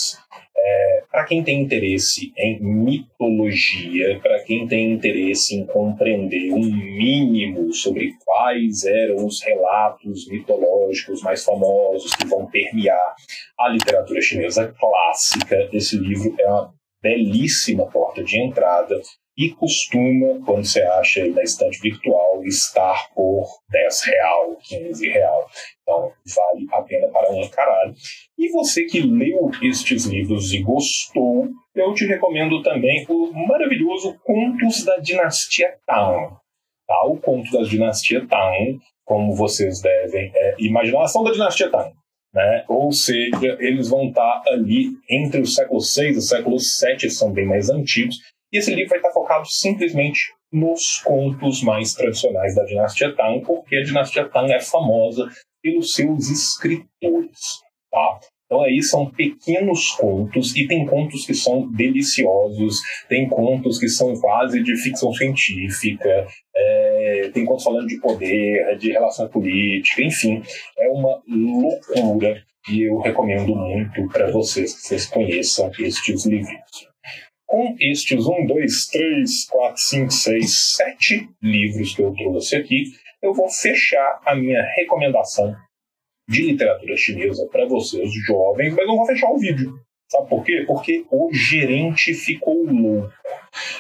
É, 0.59 1.03
para 1.11 1.23
quem 1.25 1.43
tem 1.43 1.61
interesse 1.61 2.33
em 2.35 2.59
mitologia, 2.59 4.19
para 4.21 4.43
quem 4.43 4.67
tem 4.67 4.91
interesse 4.91 5.55
em 5.55 5.65
compreender 5.67 6.51
um 6.51 6.59
mínimo 6.59 7.71
sobre 7.71 8.13
quais 8.25 8.83
eram 8.83 9.25
os 9.25 9.41
relatos 9.43 10.27
mitológicos 10.27 11.21
mais 11.21 11.43
famosos 11.43 12.15
que 12.15 12.25
vão 12.25 12.47
permear 12.47 13.15
a 13.59 13.69
literatura 13.69 14.19
chinesa 14.19 14.73
clássica, 14.79 15.69
esse 15.71 15.95
livro 15.97 16.35
é 16.39 16.47
uma 16.47 16.73
belíssima 17.07 17.85
porta 17.89 18.21
de 18.21 18.37
entrada 18.37 18.99
e 19.37 19.51
costuma, 19.51 20.43
quando 20.43 20.65
você 20.65 20.81
acha 20.81 21.21
aí 21.21 21.29
na 21.29 21.43
estante 21.43 21.79
virtual, 21.79 22.43
estar 22.43 23.09
por 23.13 23.45
10 23.69 24.03
real, 24.03 24.57
15 24.63 25.09
real. 25.09 25.47
Então, 25.83 26.11
vale 26.35 26.67
a 26.71 26.81
pena 26.81 27.07
para 27.09 27.31
um 27.31 27.47
caralho. 27.47 27.93
E 28.37 28.51
você 28.51 28.85
que 28.85 28.99
leu 28.99 29.51
estes 29.61 30.05
livros 30.05 30.51
e 30.53 30.61
gostou, 30.63 31.47
eu 31.75 31.93
te 31.93 32.05
recomendo 32.07 32.63
também 32.63 33.05
o 33.07 33.31
maravilhoso 33.47 34.17
Contos 34.23 34.83
da 34.83 34.97
Dinastia 34.97 35.77
Tang. 35.85 36.35
Tá? 36.87 37.03
O 37.05 37.17
Conto 37.17 37.51
da 37.51 37.61
Dinastia 37.61 38.25
Tang, 38.27 38.79
como 39.05 39.35
vocês 39.35 39.81
devem 39.81 40.31
é, 40.33 40.55
imaginar, 40.57 41.03
ação 41.03 41.23
da 41.23 41.31
Dinastia 41.31 41.69
Tang. 41.69 41.93
Né? 42.37 42.63
Ou 42.67 42.91
seja, 42.91 43.57
eles 43.59 43.89
vão 43.89 44.09
estar 44.09 44.43
ali 44.49 44.91
entre 45.09 45.41
o 45.41 45.47
século 45.47 45.79
VI 45.79 46.13
e 46.13 46.17
o 46.17 46.21
século 46.21 46.57
VII, 46.57 47.09
são 47.09 47.33
bem 47.33 47.47
mais 47.47 47.67
antigos, 47.67 48.19
e 48.53 48.59
esse 48.59 48.75
livro 48.75 48.91
vai 48.91 48.99
estar 48.99 49.11
focado 49.11 49.47
simplesmente 49.47 50.19
nos 50.53 50.99
contos 50.99 51.63
mais 51.63 51.95
tradicionais 51.95 52.53
da 52.53 52.63
dinastia 52.63 53.15
Tang, 53.15 53.43
porque 53.43 53.77
a 53.77 53.83
dinastia 53.83 54.29
Tang 54.29 54.53
é 54.53 54.59
famosa 54.59 55.27
pelos 55.63 55.95
seus 55.95 56.29
escritores. 56.29 57.59
Tá? 57.89 58.19
Então 58.47 58.63
aí 58.63 58.81
são 58.81 59.11
pequenos 59.11 59.91
contos 59.91 60.55
e 60.55 60.65
tem 60.65 60.85
contos 60.85 61.25
que 61.25 61.33
são 61.33 61.69
deliciosos, 61.69 62.79
tem 63.09 63.27
contos 63.27 63.77
que 63.77 63.89
são 63.89 64.15
quase 64.15 64.63
de 64.63 64.73
ficção 64.77 65.13
científica, 65.13 66.25
é, 66.55 67.29
tem 67.33 67.43
contos 67.43 67.65
falando 67.65 67.87
de 67.87 67.99
poder, 67.99 68.77
de 68.77 68.91
relação 68.91 69.27
política, 69.27 70.01
enfim, 70.01 70.41
é 70.79 70.87
uma 70.87 71.21
loucura 71.27 72.41
e 72.69 72.83
eu 72.83 72.97
recomendo 72.99 73.53
muito 73.53 74.07
para 74.07 74.31
vocês 74.31 74.73
que 74.75 74.81
vocês 74.81 75.05
conheçam 75.07 75.69
estes 75.79 76.25
livros. 76.25 76.87
Com 77.45 77.75
estes 77.79 78.25
1, 78.25 78.45
2, 78.45 78.87
3, 78.87 79.45
4, 79.49 79.81
5, 79.81 80.11
6, 80.11 80.75
7 80.75 81.29
livros 81.41 81.95
que 81.95 82.01
eu 82.01 82.13
trouxe 82.13 82.55
aqui, 82.55 82.83
eu 83.21 83.33
vou 83.33 83.49
fechar 83.49 84.21
a 84.25 84.35
minha 84.35 84.61
recomendação 84.77 85.53
de 86.27 86.41
literatura 86.43 86.95
chinesa 86.97 87.47
para 87.51 87.65
vocês 87.67 88.11
jovens, 88.25 88.73
mas 88.75 88.87
não 88.87 88.97
vou 88.97 89.05
fechar 89.05 89.31
o 89.31 89.37
vídeo. 89.37 89.73
Sabe 90.09 90.29
por 90.29 90.43
quê? 90.45 90.63
Porque 90.65 91.05
o 91.11 91.29
gerente 91.33 92.13
ficou 92.13 92.65
louco. 92.65 93.11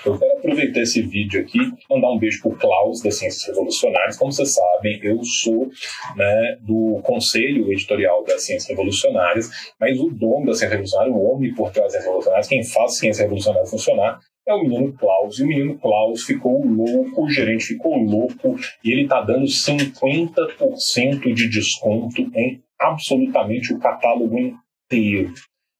Eu 0.05 0.17
quero 0.19 0.37
aproveitar 0.37 0.81
esse 0.81 1.01
vídeo 1.01 1.39
aqui 1.39 1.59
mandar 1.89 2.11
um 2.11 2.19
beijo 2.19 2.41
para 2.41 2.51
o 2.51 2.57
Klaus, 2.57 3.01
das 3.01 3.17
Ciências 3.17 3.45
Revolucionárias. 3.47 4.17
Como 4.17 4.31
vocês 4.31 4.53
sabem, 4.53 4.99
eu 5.03 5.23
sou 5.23 5.69
né, 6.17 6.57
do 6.61 6.99
conselho 7.03 7.71
editorial 7.71 8.25
das 8.25 8.43
Ciências 8.43 8.69
Revolucionárias, 8.69 9.49
mas 9.79 9.97
o 9.99 10.09
dono 10.09 10.47
da 10.47 10.53
Ciência 10.53 10.69
Revolucionária, 10.69 11.13
o 11.13 11.33
homem 11.33 11.53
por 11.53 11.71
trás 11.71 11.93
das 11.93 12.03
Revolucionárias, 12.03 12.47
quem 12.47 12.63
faz 12.63 12.91
a 12.91 12.95
Ciência 12.95 13.23
Revolucionária 13.23 13.69
funcionar, 13.69 14.19
é 14.47 14.53
o 14.53 14.61
menino 14.61 14.93
Klaus. 14.93 15.39
E 15.39 15.43
o 15.43 15.47
menino 15.47 15.77
Klaus 15.77 16.23
ficou 16.23 16.65
louco, 16.65 17.25
o 17.25 17.29
gerente 17.29 17.65
ficou 17.65 17.95
louco, 17.97 18.55
e 18.83 18.91
ele 18.91 19.03
está 19.03 19.21
dando 19.21 19.45
50% 19.45 21.33
de 21.33 21.49
desconto 21.49 22.21
em 22.33 22.61
absolutamente 22.79 23.73
o 23.73 23.79
catálogo 23.79 24.37
inteiro. 24.39 25.33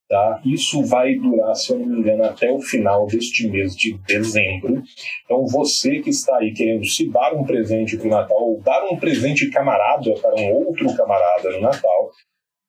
Tá? 0.10 0.41
Isso 0.45 0.84
vai 0.84 1.15
durar, 1.15 1.53
se 1.53 1.73
eu 1.73 1.80
não 1.80 1.86
me 1.86 1.99
engano, 1.99 2.23
até 2.23 2.49
o 2.49 2.62
final 2.62 3.06
deste 3.08 3.47
mês 3.49 3.75
de 3.75 3.97
dezembro. 4.08 4.82
Então, 5.25 5.45
você 5.45 5.99
que 5.99 6.10
está 6.10 6.38
aí 6.38 6.53
querendo 6.53 6.86
se 6.86 7.10
dar 7.10 7.34
um 7.34 7.43
presente 7.43 7.97
para 7.97 8.08
o 8.08 8.10
Natal, 8.10 8.38
ou 8.41 8.62
dar 8.62 8.86
um 8.86 8.95
presente 8.95 9.49
camarada 9.49 10.13
para 10.21 10.36
um 10.36 10.53
outro 10.53 10.95
camarada 10.95 11.51
no 11.51 11.62
Natal, 11.62 12.12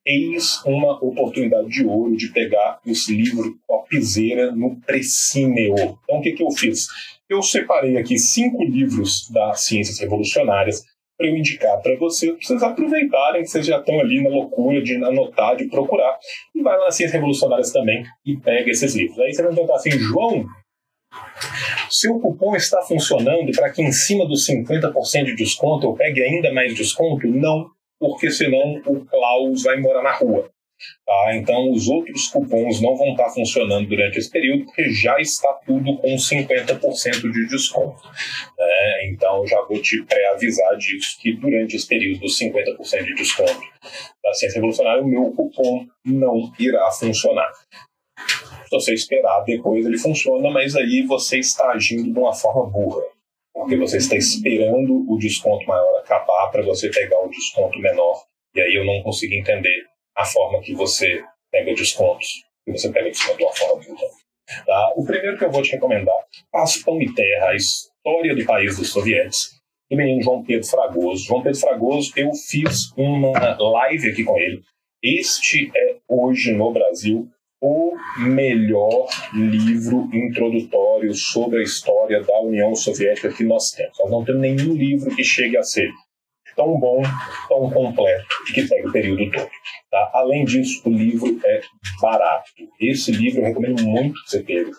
eis 0.08 0.64
uma 0.64 0.94
oportunidade 1.04 1.68
de 1.68 1.84
ouro 1.84 2.16
de 2.16 2.28
pegar 2.32 2.80
os 2.86 3.08
livros 3.08 3.46
Topzera 3.66 4.50
no 4.52 4.80
Precineo. 4.80 5.74
Então, 5.74 6.18
o 6.18 6.20
que, 6.22 6.32
que 6.32 6.42
eu 6.42 6.50
fiz? 6.50 6.86
Eu 7.28 7.42
separei 7.42 7.98
aqui 7.98 8.18
cinco 8.18 8.64
livros 8.64 9.28
das 9.30 9.66
Ciências 9.66 10.00
Revolucionárias 10.00 10.82
para 11.18 11.26
eu 11.26 11.36
indicar 11.36 11.82
para 11.82 11.96
vocês, 11.96 12.32
para 12.32 12.40
vocês 12.40 12.62
aproveitarem 12.62 13.42
que 13.42 13.48
vocês 13.48 13.66
já 13.66 13.78
estão 13.78 14.00
ali 14.00 14.22
na 14.22 14.30
loucura 14.30 14.80
de 14.80 14.94
anotar, 14.96 15.56
de 15.56 15.66
procurar. 15.66 16.16
E 16.54 16.62
vai 16.62 16.78
lá 16.78 16.86
nas 16.86 16.96
Ciências 16.96 17.14
Revolucionárias 17.14 17.70
também 17.70 18.02
e 18.24 18.36
pega 18.36 18.70
esses 18.70 18.94
livros. 18.94 19.18
Aí 19.18 19.34
você 19.34 19.42
vai 19.42 19.52
perguntar 19.52 19.74
assim, 19.74 19.90
João, 19.90 20.46
seu 21.90 22.18
cupom 22.18 22.56
está 22.56 22.80
funcionando 22.82 23.50
para 23.52 23.70
que 23.70 23.82
em 23.82 23.92
cima 23.92 24.26
dos 24.26 24.46
50% 24.46 25.24
de 25.24 25.36
desconto 25.36 25.86
eu 25.86 25.92
pegue 25.94 26.22
ainda 26.22 26.52
mais 26.52 26.74
desconto? 26.74 27.26
Não, 27.26 27.70
porque 27.98 28.30
senão 28.30 28.80
o 28.86 29.04
Klaus 29.04 29.62
vai 29.64 29.78
morar 29.80 30.02
na 30.02 30.12
rua. 30.12 30.50
Tá? 31.04 31.34
Então, 31.34 31.72
os 31.72 31.88
outros 31.88 32.28
cupons 32.28 32.80
não 32.80 32.96
vão 32.96 33.10
estar 33.10 33.28
funcionando 33.30 33.88
durante 33.88 34.18
esse 34.18 34.30
período, 34.30 34.66
porque 34.66 34.90
já 34.90 35.18
está 35.18 35.52
tudo 35.66 35.96
com 35.96 36.14
50% 36.14 37.32
de 37.32 37.48
desconto. 37.48 38.00
Né? 38.56 39.10
Então, 39.10 39.44
já 39.46 39.60
vou 39.62 39.80
te 39.82 40.02
pré-avisar 40.04 40.76
disso, 40.76 41.18
que 41.20 41.32
durante 41.32 41.74
esse 41.74 41.86
período 41.86 42.20
dos 42.20 42.38
50% 42.38 43.04
de 43.04 43.14
desconto 43.14 43.60
da 44.22 44.32
Ciência 44.34 44.56
Revolucionária, 44.56 45.02
o 45.02 45.08
meu 45.08 45.32
cupom 45.32 45.86
não 46.04 46.52
irá 46.58 46.90
funcionar. 46.92 47.50
Se 48.68 48.70
você 48.70 48.92
esperar, 48.92 49.42
depois 49.44 49.84
ele 49.84 49.98
funciona, 49.98 50.50
mas 50.50 50.76
aí 50.76 51.02
você 51.02 51.38
está 51.38 51.70
agindo 51.70 52.12
de 52.12 52.18
uma 52.18 52.34
forma 52.34 52.70
burra. 52.70 53.02
Porque 53.58 53.76
você 53.76 53.96
está 53.96 54.14
esperando 54.14 55.04
o 55.10 55.18
desconto 55.18 55.66
maior 55.66 55.98
acabar 55.98 56.48
para 56.52 56.62
você 56.62 56.88
pegar 56.90 57.18
o 57.18 57.28
desconto 57.28 57.76
menor. 57.80 58.22
E 58.54 58.60
aí 58.60 58.72
eu 58.72 58.84
não 58.84 59.02
consigo 59.02 59.34
entender 59.34 59.84
a 60.16 60.24
forma 60.24 60.60
que 60.62 60.72
você 60.74 61.24
pega 61.50 61.74
descontos, 61.74 62.28
que 62.64 62.70
você 62.70 62.88
pega 62.92 63.10
desconto 63.10 63.36
de 63.36 63.42
uma 63.42 63.52
forma 63.52 63.82
bruta. 63.82 64.04
Tá? 64.64 64.92
O 64.94 65.04
primeiro 65.04 65.36
que 65.36 65.44
eu 65.44 65.50
vou 65.50 65.60
te 65.60 65.72
recomendar, 65.72 66.14
Pão 66.84 67.02
e 67.02 67.12
Terra, 67.12 67.48
a 67.48 67.56
história 67.56 68.36
do 68.36 68.46
país 68.46 68.78
dos 68.78 68.92
sovietes, 68.92 69.50
do 69.90 69.96
menino 69.96 70.22
João 70.22 70.44
Pedro 70.44 70.66
Fragoso. 70.66 71.24
João 71.24 71.42
Pedro 71.42 71.58
Fragoso, 71.58 72.12
eu 72.16 72.32
fiz 72.32 72.92
uma 72.96 73.58
live 73.58 74.08
aqui 74.08 74.22
com 74.22 74.38
ele. 74.38 74.62
Este 75.02 75.68
é 75.76 75.96
hoje 76.06 76.52
no 76.52 76.72
Brasil 76.72 77.28
o 77.60 77.94
melhor 78.18 79.08
livro 79.32 80.08
introdutório 80.12 81.12
sobre 81.14 81.60
a 81.60 81.62
história 81.62 82.22
da 82.22 82.40
União 82.40 82.74
Soviética 82.74 83.32
que 83.32 83.44
nós 83.44 83.70
temos. 83.70 83.98
Nós 83.98 84.10
não 84.10 84.24
temos 84.24 84.40
nenhum 84.40 84.74
livro 84.74 85.14
que 85.14 85.24
chegue 85.24 85.56
a 85.56 85.62
ser 85.62 85.90
tão 86.54 86.78
bom, 86.78 87.00
tão 87.48 87.70
completo 87.70 88.26
e 88.50 88.52
que 88.52 88.68
pega 88.68 88.88
o 88.88 88.92
período 88.92 89.30
todo. 89.30 89.50
Tá? 89.90 90.10
Além 90.12 90.44
disso, 90.44 90.82
o 90.84 90.90
livro 90.92 91.38
é 91.44 91.60
barato. 92.00 92.50
Esse 92.80 93.12
livro 93.12 93.40
eu 93.40 93.44
recomendo 93.44 93.82
muito 93.84 94.20
que 94.24 94.30
você 94.30 94.42
pegue. 94.42 94.70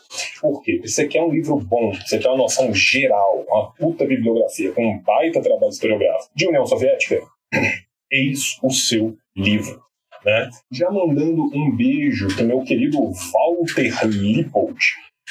Por 0.41 0.61
quê? 0.61 0.73
Porque 0.73 0.87
você 0.87 1.07
quer 1.07 1.23
um 1.23 1.31
livro 1.31 1.57
bom, 1.57 1.93
você 1.93 2.19
quer 2.19 2.27
uma 2.27 2.37
noção 2.37 2.73
geral, 2.73 3.45
uma 3.47 3.71
puta 3.73 4.05
bibliografia, 4.05 4.71
com 4.73 4.85
um 4.85 5.01
baita 5.01 5.41
trabalho 5.41 5.69
historiográfico 5.69 6.31
de 6.35 6.47
União 6.47 6.65
Soviética, 6.65 7.21
eis 8.11 8.57
o 8.61 8.69
seu 8.69 9.17
livro. 9.35 9.88
Né? 10.25 10.49
Já 10.71 10.89
mandando 10.91 11.43
um 11.53 11.75
beijo 11.75 12.27
para 12.35 12.45
meu 12.45 12.61
querido 12.61 12.97
Walter 13.31 14.05
Lippold. 14.07 14.79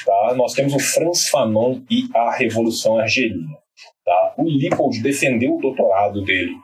Tá? 0.05 0.33
Nós 0.35 0.53
temos 0.53 0.73
o 0.73 0.79
Franz 0.79 1.27
Fanon 1.27 1.81
e 1.89 2.07
a 2.15 2.31
Revolução 2.35 2.97
Argelina. 2.97 3.57
Tá? 4.05 4.33
O 4.37 4.43
Lippold 4.43 5.01
defendeu 5.01 5.55
o 5.55 5.61
doutorado 5.61 6.23
dele. 6.23 6.55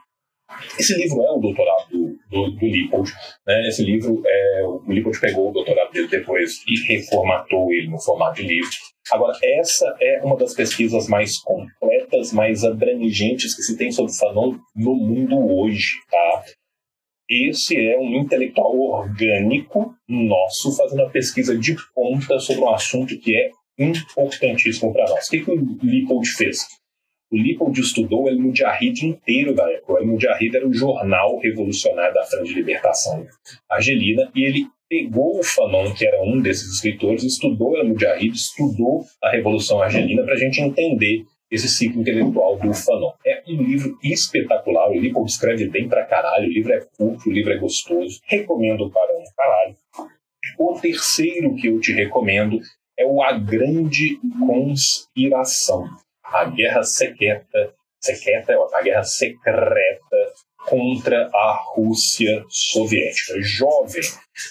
Esse 0.80 0.96
livro 0.96 1.22
é 1.22 1.32
o 1.32 1.40
doutorado 1.40 1.90
do, 1.90 2.18
do, 2.30 2.52
do 2.52 2.66
Lippold. 2.66 3.12
Né? 3.46 3.68
Esse 3.68 3.84
livro, 3.84 4.22
é, 4.26 4.64
o 4.64 4.92
Lippold 4.92 5.20
pegou 5.20 5.50
o 5.50 5.54
doutorado 5.54 5.92
dele 5.92 6.08
depois 6.08 6.64
e 6.68 6.94
reformatou 6.94 7.72
ele 7.72 7.90
no 7.90 8.00
formato 8.00 8.36
de 8.42 8.48
livro. 8.48 8.70
Agora, 9.12 9.38
essa 9.44 9.96
é 10.02 10.22
uma 10.24 10.36
das 10.36 10.54
pesquisas 10.54 11.08
mais 11.08 11.38
completas, 11.40 12.32
mais 12.32 12.64
abrangentes 12.64 13.56
que 13.56 13.62
se 13.62 13.78
tem 13.78 13.92
sobre 13.92 14.14
Fanon 14.14 14.58
no 14.76 14.96
mundo 14.96 15.38
hoje. 15.38 15.94
Tá? 16.10 16.44
Esse 17.30 17.76
é 17.76 17.98
um 17.98 18.16
intelectual 18.18 18.78
orgânico 18.78 19.96
nosso 20.08 20.76
fazendo 20.76 21.04
uma 21.04 21.10
pesquisa 21.10 21.58
de 21.58 21.76
ponta 21.94 22.40
sobre 22.40 22.64
um 22.64 22.70
assunto 22.70 23.18
que 23.20 23.36
é 23.36 23.50
importantíssimo 23.80 24.94
para 24.94 25.10
nós. 25.10 25.28
O 25.28 25.32
que, 25.32 25.40
que 25.40 25.52
o 25.52 25.78
Lippold 25.84 26.28
fez? 26.30 26.60
O 27.32 27.38
Lippold 27.38 27.80
estudou 27.80 28.24
o 28.24 28.30
El 28.30 28.40
Mujahid 28.40 29.08
inteiro 29.08 29.56
da 29.56 29.70
época. 29.72 29.94
O 29.94 29.98
El 29.98 30.08
Mujahid 30.08 30.56
era 30.56 30.68
o 30.68 30.74
jornal 30.74 31.40
revolucionário 31.40 32.14
da 32.14 32.24
Frente 32.24 32.50
de 32.50 32.54
Libertação 32.54 33.26
argelina 33.70 34.32
e 34.36 34.44
ele 34.44 34.68
pegou 34.88 35.40
o 35.40 35.44
Fanon, 35.44 35.94
que 35.94 36.06
era 36.06 36.24
um 36.24 36.40
desses 36.40 36.76
escritores, 36.76 37.24
estudou 37.24 37.72
o 37.72 37.78
El 37.78 37.88
Mujahid, 37.88 38.36
estudou 38.36 39.04
a 39.22 39.32
Revolução 39.32 39.82
Argelina 39.82 40.24
para 40.24 40.36
a 40.36 40.38
gente 40.38 40.62
entender 40.62 41.26
esse 41.50 41.68
ciclo 41.68 42.02
intelectual 42.02 42.58
do 42.60 42.74
Fanon. 42.74 43.12
Um 43.48 43.62
livro 43.62 43.98
espetacular, 44.04 44.90
o 44.90 45.00
livro 45.00 45.24
escreve 45.26 45.70
bem 45.70 45.88
pra 45.88 46.06
caralho, 46.06 46.48
o 46.48 46.52
livro 46.52 46.74
é 46.74 46.82
curto, 46.98 47.30
o 47.30 47.32
livro 47.32 47.54
é 47.54 47.58
gostoso, 47.58 48.20
recomendo 48.26 48.90
para 48.90 49.16
um 49.16 49.24
caralho. 49.36 49.76
O 50.58 50.80
terceiro 50.80 51.56
que 51.56 51.68
eu 51.68 51.80
te 51.80 51.94
recomendo 51.94 52.60
é 52.98 53.06
o 53.06 53.22
A 53.22 53.34
Grande 53.34 54.20
Conspiração, 54.48 55.88
a 56.24 56.46
Guerra 56.46 56.84
Secreta, 56.84 57.74
secreta 58.02 58.58
a 58.74 58.82
Guerra 58.82 59.04
Secreta 59.04 60.34
contra 60.68 61.30
a 61.32 61.64
Rússia 61.76 62.44
Soviética. 62.50 63.40
Jovem, 63.42 64.02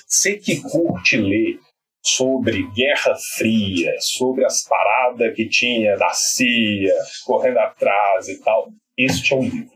você 0.06 0.36
que 0.36 0.60
curte 0.60 1.16
ler 1.16 1.58
sobre 2.04 2.62
Guerra 2.72 3.14
Fria, 3.36 3.94
sobre 3.98 4.44
as 4.44 4.62
paradas 4.62 5.34
que 5.34 5.48
tinha 5.48 5.96
da 5.96 6.10
CIA, 6.10 6.94
correndo 7.24 7.58
atrás 7.58 8.28
e 8.28 8.40
tal. 8.42 8.68
Este 8.96 9.34
é 9.34 9.36
um 9.36 9.42
livro, 9.42 9.70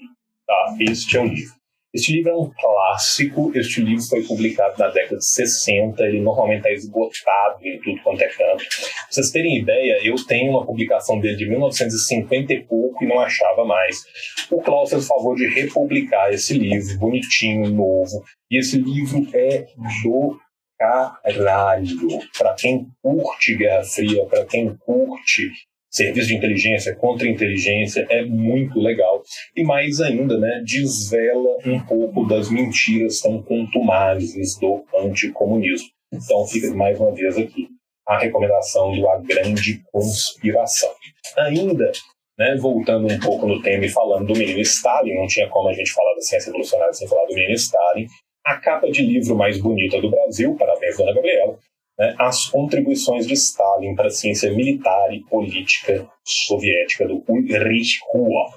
tá? 0.46 0.76
Este 0.80 1.16
é 1.16 1.20
um 1.20 1.26
livro. 1.26 1.58
Este 1.92 2.12
livro 2.12 2.30
é 2.30 2.36
um 2.36 2.50
clássico, 2.50 3.50
este 3.54 3.80
livro 3.80 4.04
foi 4.04 4.22
publicado 4.22 4.78
na 4.78 4.88
década 4.88 5.16
de 5.16 5.26
60, 5.26 6.02
ele 6.04 6.20
normalmente 6.20 6.58
está 6.58 6.70
esgotado 6.70 7.66
em 7.66 7.80
tudo 7.80 8.00
quanto 8.02 8.20
é 8.20 8.28
canto. 8.28 8.62
Pra 8.62 8.88
vocês 9.10 9.30
terem 9.30 9.58
ideia, 9.58 9.98
eu 10.04 10.14
tenho 10.26 10.50
uma 10.50 10.66
publicação 10.66 11.18
dele 11.18 11.36
de 11.36 11.48
1950 11.48 12.52
e 12.52 12.62
pouco 12.62 13.02
e 13.02 13.06
não 13.06 13.18
achava 13.18 13.64
mais. 13.64 14.04
O 14.50 14.60
Klaus 14.60 14.90
fez 14.90 15.04
o 15.04 15.08
favor 15.08 15.34
de 15.34 15.48
republicar 15.48 16.30
esse 16.32 16.58
livro, 16.58 16.98
bonitinho, 16.98 17.70
novo, 17.70 18.22
e 18.50 18.58
esse 18.58 18.76
livro 18.78 19.26
é 19.34 19.66
do 20.02 20.38
caralho. 20.78 21.98
Para 22.38 22.54
quem 22.54 22.86
curte 23.02 23.56
Guerra 23.56 23.82
Fria, 23.82 24.26
para 24.26 24.44
quem 24.44 24.76
curte 24.76 25.50
serviço 25.90 26.28
de 26.28 26.36
inteligência, 26.36 26.94
contra-inteligência, 26.94 28.06
é 28.10 28.24
muito 28.24 28.78
legal. 28.78 29.22
E 29.56 29.62
mais 29.62 30.00
ainda, 30.00 30.38
né, 30.38 30.62
desvela 30.64 31.58
um 31.66 31.80
pouco 31.80 32.26
das 32.26 32.50
mentiras 32.50 33.20
tão 33.20 33.42
contumazes 33.42 34.58
do 34.58 34.84
anticomunismo. 34.96 35.88
Então 36.12 36.46
fica 36.46 36.72
mais 36.74 36.98
uma 36.98 37.12
vez 37.12 37.36
aqui 37.36 37.68
a 38.06 38.18
recomendação 38.18 38.96
do 38.96 39.08
A 39.08 39.18
Grande 39.18 39.82
Conspiração. 39.92 40.90
Ainda, 41.36 41.92
né, 42.38 42.56
voltando 42.56 43.06
um 43.06 43.18
pouco 43.20 43.46
no 43.46 43.60
tema 43.60 43.84
e 43.84 43.90
falando 43.90 44.26
do 44.26 44.38
menino 44.38 44.60
Stalin, 44.60 45.14
não 45.14 45.26
tinha 45.26 45.48
como 45.48 45.68
a 45.68 45.74
gente 45.74 45.92
falar 45.92 46.14
da 46.14 46.20
ciência 46.22 46.46
revolucionária 46.46 46.94
sem 46.94 47.06
falar 47.06 47.26
do 47.26 47.34
menino 47.34 47.52
Stalin, 47.52 48.06
a 48.46 48.56
capa 48.56 48.90
de 48.90 49.02
livro 49.02 49.36
mais 49.36 49.60
bonita 49.60 50.00
do 50.00 50.08
Brasil, 50.08 50.56
parabéns, 50.56 50.96
dona 50.96 51.12
Gabriela, 51.12 51.58
né, 51.98 52.14
as 52.18 52.46
contribuições 52.46 53.26
de 53.26 53.34
Stalin 53.34 53.94
para 53.94 54.06
a 54.06 54.10
ciência 54.10 54.52
militar 54.52 55.12
e 55.12 55.20
política 55.24 56.08
soviética 56.24 57.06
do 57.06 57.24
Ulrich 57.28 57.98
Huo. 58.12 58.50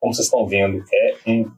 Como 0.00 0.14
vocês 0.14 0.26
estão 0.26 0.46
vendo, 0.46 0.82
é 0.92 1.16
um 1.26 1.50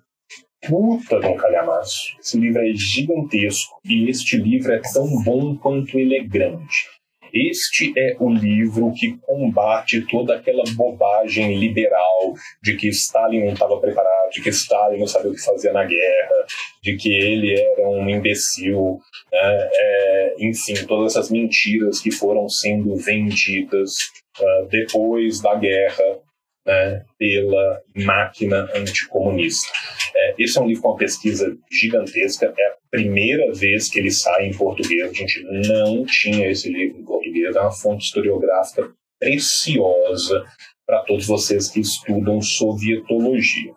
puta 0.66 1.20
de 1.20 1.26
um 1.26 1.36
calhamaço. 1.36 2.16
Esse 2.18 2.38
livro 2.38 2.62
é 2.62 2.72
gigantesco 2.74 3.78
e 3.84 4.08
este 4.08 4.36
livro 4.36 4.72
é 4.72 4.80
tão 4.92 5.06
bom 5.22 5.56
quanto 5.56 5.98
ele 5.98 6.16
é 6.16 6.24
grande. 6.24 6.88
Este 7.34 7.92
é 7.98 8.16
o 8.20 8.32
livro 8.32 8.92
que 8.92 9.16
combate 9.22 10.06
toda 10.08 10.36
aquela 10.36 10.62
bobagem 10.76 11.58
liberal 11.58 12.32
de 12.62 12.76
que 12.76 12.86
Stalin 12.88 13.44
não 13.44 13.54
estava 13.54 13.80
preparado, 13.80 14.30
de 14.30 14.40
que 14.40 14.50
Stalin 14.50 15.00
não 15.00 15.06
sabia 15.08 15.32
o 15.32 15.34
que 15.34 15.44
fazia 15.44 15.72
na 15.72 15.84
guerra, 15.84 16.46
de 16.80 16.96
que 16.96 17.12
ele 17.12 17.60
era 17.60 17.88
um 17.88 18.08
imbecil, 18.08 19.00
né? 19.32 19.68
é, 19.72 20.34
enfim, 20.38 20.74
todas 20.86 21.12
essas 21.12 21.28
mentiras 21.28 22.00
que 22.00 22.12
foram 22.12 22.48
sendo 22.48 22.94
vendidas 22.94 23.96
uh, 24.38 24.66
depois 24.68 25.40
da 25.40 25.56
guerra 25.56 26.20
né, 26.66 27.04
pela 27.18 27.80
máquina 27.94 28.68
anticomunista. 28.74 29.72
É, 30.14 30.34
esse 30.38 30.58
é 30.58 30.60
um 30.60 30.66
livro 30.66 30.82
com 30.82 30.88
uma 30.90 30.96
pesquisa 30.96 31.56
gigantesca, 31.70 32.52
é 32.56 32.66
a 32.66 32.76
primeira 32.90 33.52
vez 33.52 33.88
que 33.88 33.98
ele 33.98 34.10
sai 34.10 34.46
em 34.46 34.54
português, 34.56 35.10
a 35.10 35.12
gente 35.12 35.42
não 35.42 36.04
tinha 36.06 36.50
esse 36.50 36.70
livro 36.70 37.00
em 37.00 37.04
português, 37.04 37.54
é 37.54 37.60
uma 37.60 37.72
fonte 37.72 38.06
historiográfica 38.06 38.90
preciosa 39.18 40.44
para 40.86 41.02
todos 41.02 41.26
vocês 41.26 41.68
que 41.70 41.80
estudam 41.80 42.40
sovietologia. 42.40 43.72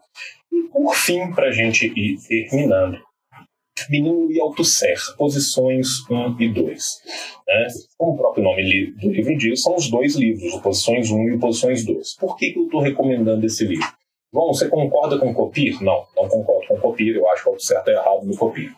E 0.52 0.64
por 0.70 0.96
fim, 0.96 1.32
para 1.34 1.48
a 1.48 1.52
gente 1.52 1.88
ir 1.88 2.18
terminando, 2.28 3.00
Menino 3.90 4.32
e 4.32 4.40
Althusser, 4.40 4.98
posições 5.18 5.88
1 6.10 6.42
e 6.42 6.50
2. 6.50 6.84
Né? 7.48 7.68
Como 7.98 8.14
o 8.14 8.18
próprio 8.18 8.44
nome 8.44 8.92
do 8.92 9.10
livro 9.10 9.38
diz, 9.38 9.62
são 9.62 9.76
os 9.76 9.90
dois 9.90 10.16
livros, 10.16 10.54
o 10.54 10.62
Posições 10.62 11.10
1 11.10 11.24
e 11.30 11.34
o 11.34 11.40
Posições 11.40 11.86
2. 11.86 12.16
Por 12.18 12.36
que, 12.36 12.52
que 12.52 12.60
eu 12.60 12.66
estou 12.66 12.82
recomendando 12.82 13.46
esse 13.46 13.66
livro? 13.66 13.88
Bom, 14.32 14.54
você 14.54 14.68
concorda 14.68 15.18
com 15.18 15.34
Copir? 15.34 15.82
Não, 15.82 16.06
não 16.16 16.28
concordo 16.28 16.68
com 16.68 16.78
Copir, 16.78 17.16
eu 17.16 17.30
acho 17.30 17.44
que 17.44 17.50
o 17.50 17.60
certo 17.60 17.90
é 17.90 17.94
errado 17.94 18.26
no 18.26 18.36
Copir. 18.36 18.74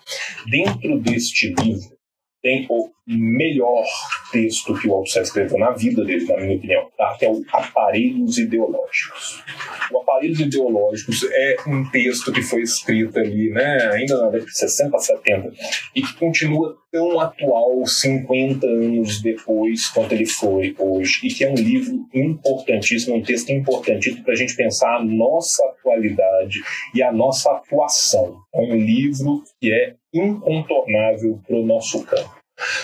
Dentro 0.49 0.99
deste 0.99 1.53
livro, 1.63 1.98
tem 2.41 2.65
o 2.69 2.89
melhor 3.06 3.84
texto 4.32 4.73
que 4.80 4.88
o 4.88 4.93
Althusser 4.93 5.23
escreveu 5.23 5.58
na 5.58 5.71
vida 5.71 6.04
dele, 6.06 6.25
na 6.25 6.38
minha 6.38 6.58
opinião, 6.58 6.88
tá? 6.97 7.15
que 7.17 7.25
é 7.25 7.32
o 7.32 7.43
Aparelhos 7.52 8.38
Ideológicos. 8.38 9.43
O 9.91 9.99
Aparelhos 9.99 10.39
Ideológicos 10.39 11.28
é 11.32 11.56
um 11.67 11.89
texto 11.89 12.32
que 12.32 12.41
foi 12.41 12.62
escrito 12.62 13.17
ali, 13.19 13.49
né, 13.49 13.89
ainda 13.93 14.15
na 14.17 14.30
década 14.30 14.45
de 14.45 14.58
60, 14.58 14.97
70, 14.97 15.52
e 15.95 16.02
que 16.02 16.13
continua 16.13 16.78
tão 16.91 17.19
atual 17.19 17.86
50 17.86 18.65
anos 18.65 19.21
depois 19.21 19.88
quanto 19.89 20.13
ele 20.13 20.25
foi 20.25 20.75
hoje, 20.78 21.19
e 21.23 21.30
que 21.30 21.43
é 21.43 21.49
um 21.49 21.56
livro 21.56 22.08
importantíssimo, 22.13 23.15
um 23.15 23.23
texto 23.23 23.49
importantíssimo 23.49 24.23
para 24.23 24.34
a 24.34 24.38
gente 24.38 24.56
pensar 24.56 24.97
a 24.97 25.04
nossa 25.04 25.63
atualidade 25.65 26.60
e 26.93 27.02
a 27.02 27.12
nossa 27.12 27.52
atuação. 27.52 28.38
É 28.54 28.62
um 28.62 28.75
livro 28.75 29.43
que 29.60 29.71
é 29.71 29.95
incontornável 30.13 31.39
para 31.45 31.56
o 31.56 31.65
nosso 31.65 32.04
campo. 32.06 32.39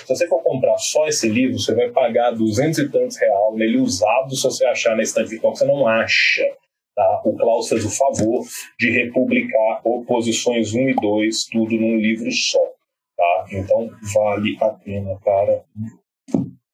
Se 0.06 0.08
você 0.08 0.28
for 0.28 0.42
comprar 0.42 0.78
só 0.78 1.08
esse 1.08 1.28
livro, 1.28 1.60
você 1.60 1.74
vai 1.76 1.90
pagar 1.90 2.32
duzentos 2.32 2.80
e 2.80 2.90
tantos 2.90 3.18
reais 3.18 3.56
nele 3.56 3.78
usado 3.78 4.36
se 4.36 4.44
você 4.44 4.66
achar 4.66 4.96
na 4.96 5.04
estante 5.04 5.30
virtual, 5.30 5.56
você 5.56 5.66
não 5.66 5.86
acha. 5.88 6.46
Tá? 6.96 7.22
O 7.26 7.36
Klaus 7.36 7.68
fez 7.68 7.84
o 7.84 7.90
favor 7.90 8.46
de 8.80 8.90
republicar 8.90 9.82
Oposições 9.84 10.74
1 10.74 10.90
e 10.90 10.94
2, 10.96 11.46
tudo 11.52 11.76
num 11.76 11.98
livro 11.98 12.32
só. 12.32 12.60
Tá? 13.18 13.46
Então 13.52 13.90
vale 14.14 14.58
a 14.62 14.70
pena 14.70 15.16
para 15.22 15.62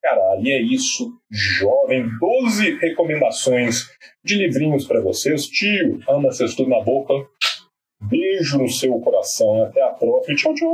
caralho. 0.02 0.46
E 0.46 0.52
é 0.52 0.62
isso, 0.62 1.12
jovem. 1.30 2.06
12 2.20 2.78
recomendações 2.80 3.86
de 4.24 4.36
livrinhos 4.36 4.86
para 4.86 5.02
vocês. 5.02 5.48
Tio, 5.48 6.00
anda 6.10 6.32
vocês 6.32 6.56
tudo 6.56 6.70
na 6.70 6.82
boca. 6.82 7.14
Beijo 8.02 8.58
no 8.58 8.68
seu 8.68 9.00
coração. 9.00 9.64
Até 9.66 9.82
a 9.82 9.90
próxima. 9.90 10.36
Tchau, 10.36 10.54
tchau. 10.56 10.72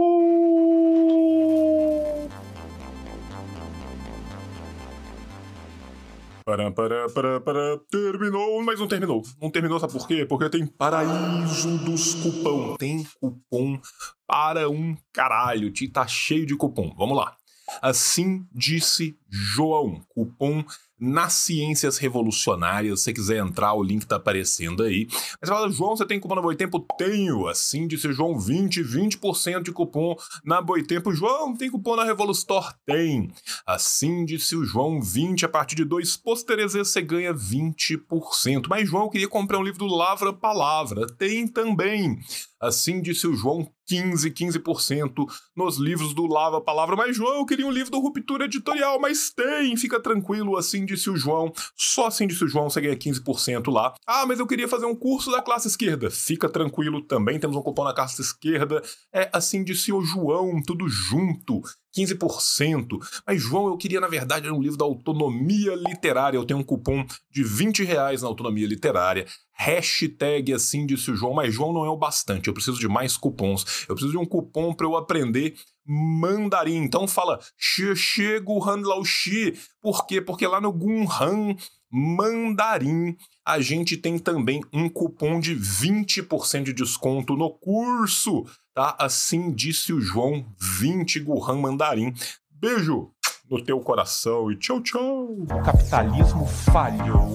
Para, 6.45 6.71
para, 6.71 7.09
para, 7.09 7.41
para, 7.41 7.77
terminou, 7.91 8.63
mas 8.63 8.79
não 8.79 8.87
terminou. 8.87 9.21
Não 9.41 9.51
terminou, 9.51 9.79
sabe 9.81 9.91
por 9.91 10.07
quê? 10.07 10.25
Porque 10.25 10.49
tem 10.49 10.65
paraíso 10.65 11.77
dos 11.79 12.15
cupom. 12.15 12.77
Tem 12.77 13.03
cupom 13.19 13.77
para 14.25 14.69
um 14.69 14.95
caralho. 15.11 15.73
Tá 15.91 16.07
cheio 16.07 16.45
de 16.45 16.55
cupom. 16.55 16.93
Vamos 16.97 17.17
lá. 17.17 17.36
Assim 17.81 18.45
disse 18.53 19.17
João. 19.29 20.01
Cupom 20.09 20.63
nas 20.99 21.33
Ciências 21.33 21.97
Revolucionárias. 21.97 22.99
Se 22.99 23.05
você 23.05 23.13
quiser 23.13 23.37
entrar, 23.37 23.73
o 23.73 23.83
link 23.83 24.05
tá 24.05 24.15
aparecendo 24.15 24.83
aí. 24.83 25.07
Mas 25.39 25.49
fala, 25.49 25.69
João, 25.69 25.95
você 25.95 26.05
tem 26.05 26.19
cupom 26.19 26.35
na 26.35 26.41
Boitempo? 26.41 26.79
Tenho. 26.97 27.47
Assim 27.47 27.87
disse 27.87 28.11
João, 28.11 28.39
20, 28.39 28.81
20% 28.83 29.61
de 29.61 29.71
cupom 29.71 30.15
na 30.43 30.61
Boitempo. 30.61 31.13
João, 31.13 31.55
tem 31.55 31.69
cupom 31.69 31.95
na 31.95 32.03
Revolustore? 32.03 32.73
Tem. 32.85 33.31
Assim 33.65 34.25
disse 34.25 34.55
o 34.55 34.65
João, 34.65 35.01
20, 35.01 35.45
a 35.45 35.49
partir 35.49 35.75
de 35.75 35.85
dois 35.85 36.17
pôsteres 36.17 36.73
você 36.73 37.01
ganha 37.01 37.33
20%. 37.33 38.67
Mas, 38.67 38.89
João, 38.89 39.03
eu 39.03 39.09
queria 39.09 39.27
comprar 39.27 39.59
um 39.59 39.63
livro 39.63 39.79
do 39.79 39.87
Lavra 39.87 40.33
Palavra. 40.33 41.05
Tem 41.05 41.47
também. 41.47 42.19
Assim 42.59 43.01
disse 43.01 43.27
o 43.27 43.35
João, 43.35 43.71
15, 43.87 44.29
15% 44.31 45.25
nos 45.55 45.77
livros 45.77 46.13
do 46.13 46.27
Lava 46.27 46.61
Palavra. 46.61 46.95
Mas, 46.95 47.15
João, 47.15 47.37
eu 47.37 47.45
queria 47.45 47.65
um 47.65 47.71
livro 47.71 47.91
do 47.91 47.99
Ruptura 47.99 48.45
Editorial, 48.45 48.99
mas 48.99 49.31
tem, 49.31 49.75
fica 49.77 49.99
tranquilo, 49.99 50.57
assim 50.57 50.85
disse 50.85 51.09
o 51.09 51.15
João. 51.15 51.51
Só 51.75 52.07
assim 52.07 52.27
disse 52.27 52.43
o 52.43 52.47
João, 52.47 52.69
você 52.69 52.81
ganha 52.81 52.95
15% 52.95 53.71
lá. 53.71 53.93
Ah, 54.05 54.25
mas 54.25 54.39
eu 54.39 54.47
queria 54.47 54.67
fazer 54.67 54.85
um 54.85 54.95
curso 54.95 55.31
da 55.31 55.41
classe 55.41 55.67
esquerda. 55.67 56.11
Fica 56.11 56.49
tranquilo, 56.49 57.01
também 57.01 57.39
temos 57.39 57.55
um 57.55 57.61
cupom 57.61 57.85
na 57.85 57.93
classe 57.93 58.21
esquerda. 58.21 58.81
É 59.13 59.29
assim 59.33 59.63
disse 59.63 59.91
o 59.91 60.01
João, 60.01 60.61
tudo 60.61 60.87
junto. 60.89 61.61
15%. 61.97 62.99
Mas, 63.25 63.41
João, 63.41 63.67
eu 63.67 63.77
queria, 63.77 63.99
na 63.99 64.07
verdade, 64.07 64.49
um 64.49 64.61
livro 64.61 64.77
da 64.77 64.85
autonomia 64.85 65.75
literária. 65.75 66.37
Eu 66.37 66.45
tenho 66.45 66.59
um 66.59 66.63
cupom 66.63 67.05
de 67.31 67.43
20 67.43 67.83
reais 67.83 68.21
na 68.21 68.27
autonomia 68.27 68.67
literária. 68.67 69.25
Hashtag 69.53 70.53
assim 70.53 70.85
disse 70.85 71.09
o 71.09 71.15
João, 71.15 71.33
mas 71.33 71.53
João 71.53 71.73
não 71.73 71.83
é 71.83 71.89
o 71.89 71.97
bastante. 71.97 72.47
Eu 72.47 72.53
preciso 72.53 72.79
de 72.79 72.87
mais 72.87 73.17
cupons. 73.17 73.85
Eu 73.89 73.95
preciso 73.95 74.11
de 74.11 74.17
um 74.17 74.25
cupom 74.25 74.73
para 74.73 74.85
eu 74.85 74.95
aprender 74.95 75.55
mandarim. 75.87 76.77
Então 76.83 77.07
fala 77.07 77.39
Xie 77.57 78.39
Guhan 78.39 78.81
Lao 78.81 79.03
Xi. 79.03 79.55
Por 79.81 80.05
quê? 80.05 80.21
Porque 80.21 80.45
lá 80.45 80.61
no 80.61 80.71
Gunhan 80.71 81.55
mandarim 81.89 83.15
a 83.45 83.59
gente 83.61 83.95
tem 83.95 84.19
também 84.19 84.61
um 84.73 84.89
cupom 84.89 85.39
de 85.39 85.55
20% 85.55 86.63
de 86.63 86.73
desconto 86.73 87.35
no 87.35 87.49
curso, 87.49 88.45
tá? 88.77 88.95
Assim 88.99 89.51
disse 89.51 89.91
o 89.91 89.99
João, 89.99 90.45
20 90.79 91.19
Guhan 91.21 91.55
mandarim. 91.55 92.13
Beijo 92.51 93.11
no 93.49 93.63
teu 93.63 93.79
coração 93.79 94.51
e 94.51 94.55
tchau, 94.55 94.81
tchau. 94.81 95.01
O 95.31 95.47
capitalismo 95.63 96.45
falhou, 96.45 97.33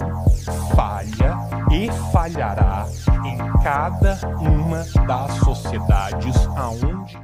falha 0.76 1.36
e 1.72 1.90
falhará 2.12 2.86
em 3.24 3.38
cada 3.60 4.20
uma 4.38 4.84
das 5.04 5.36
sociedades 5.38 6.36
aonde 6.56 7.18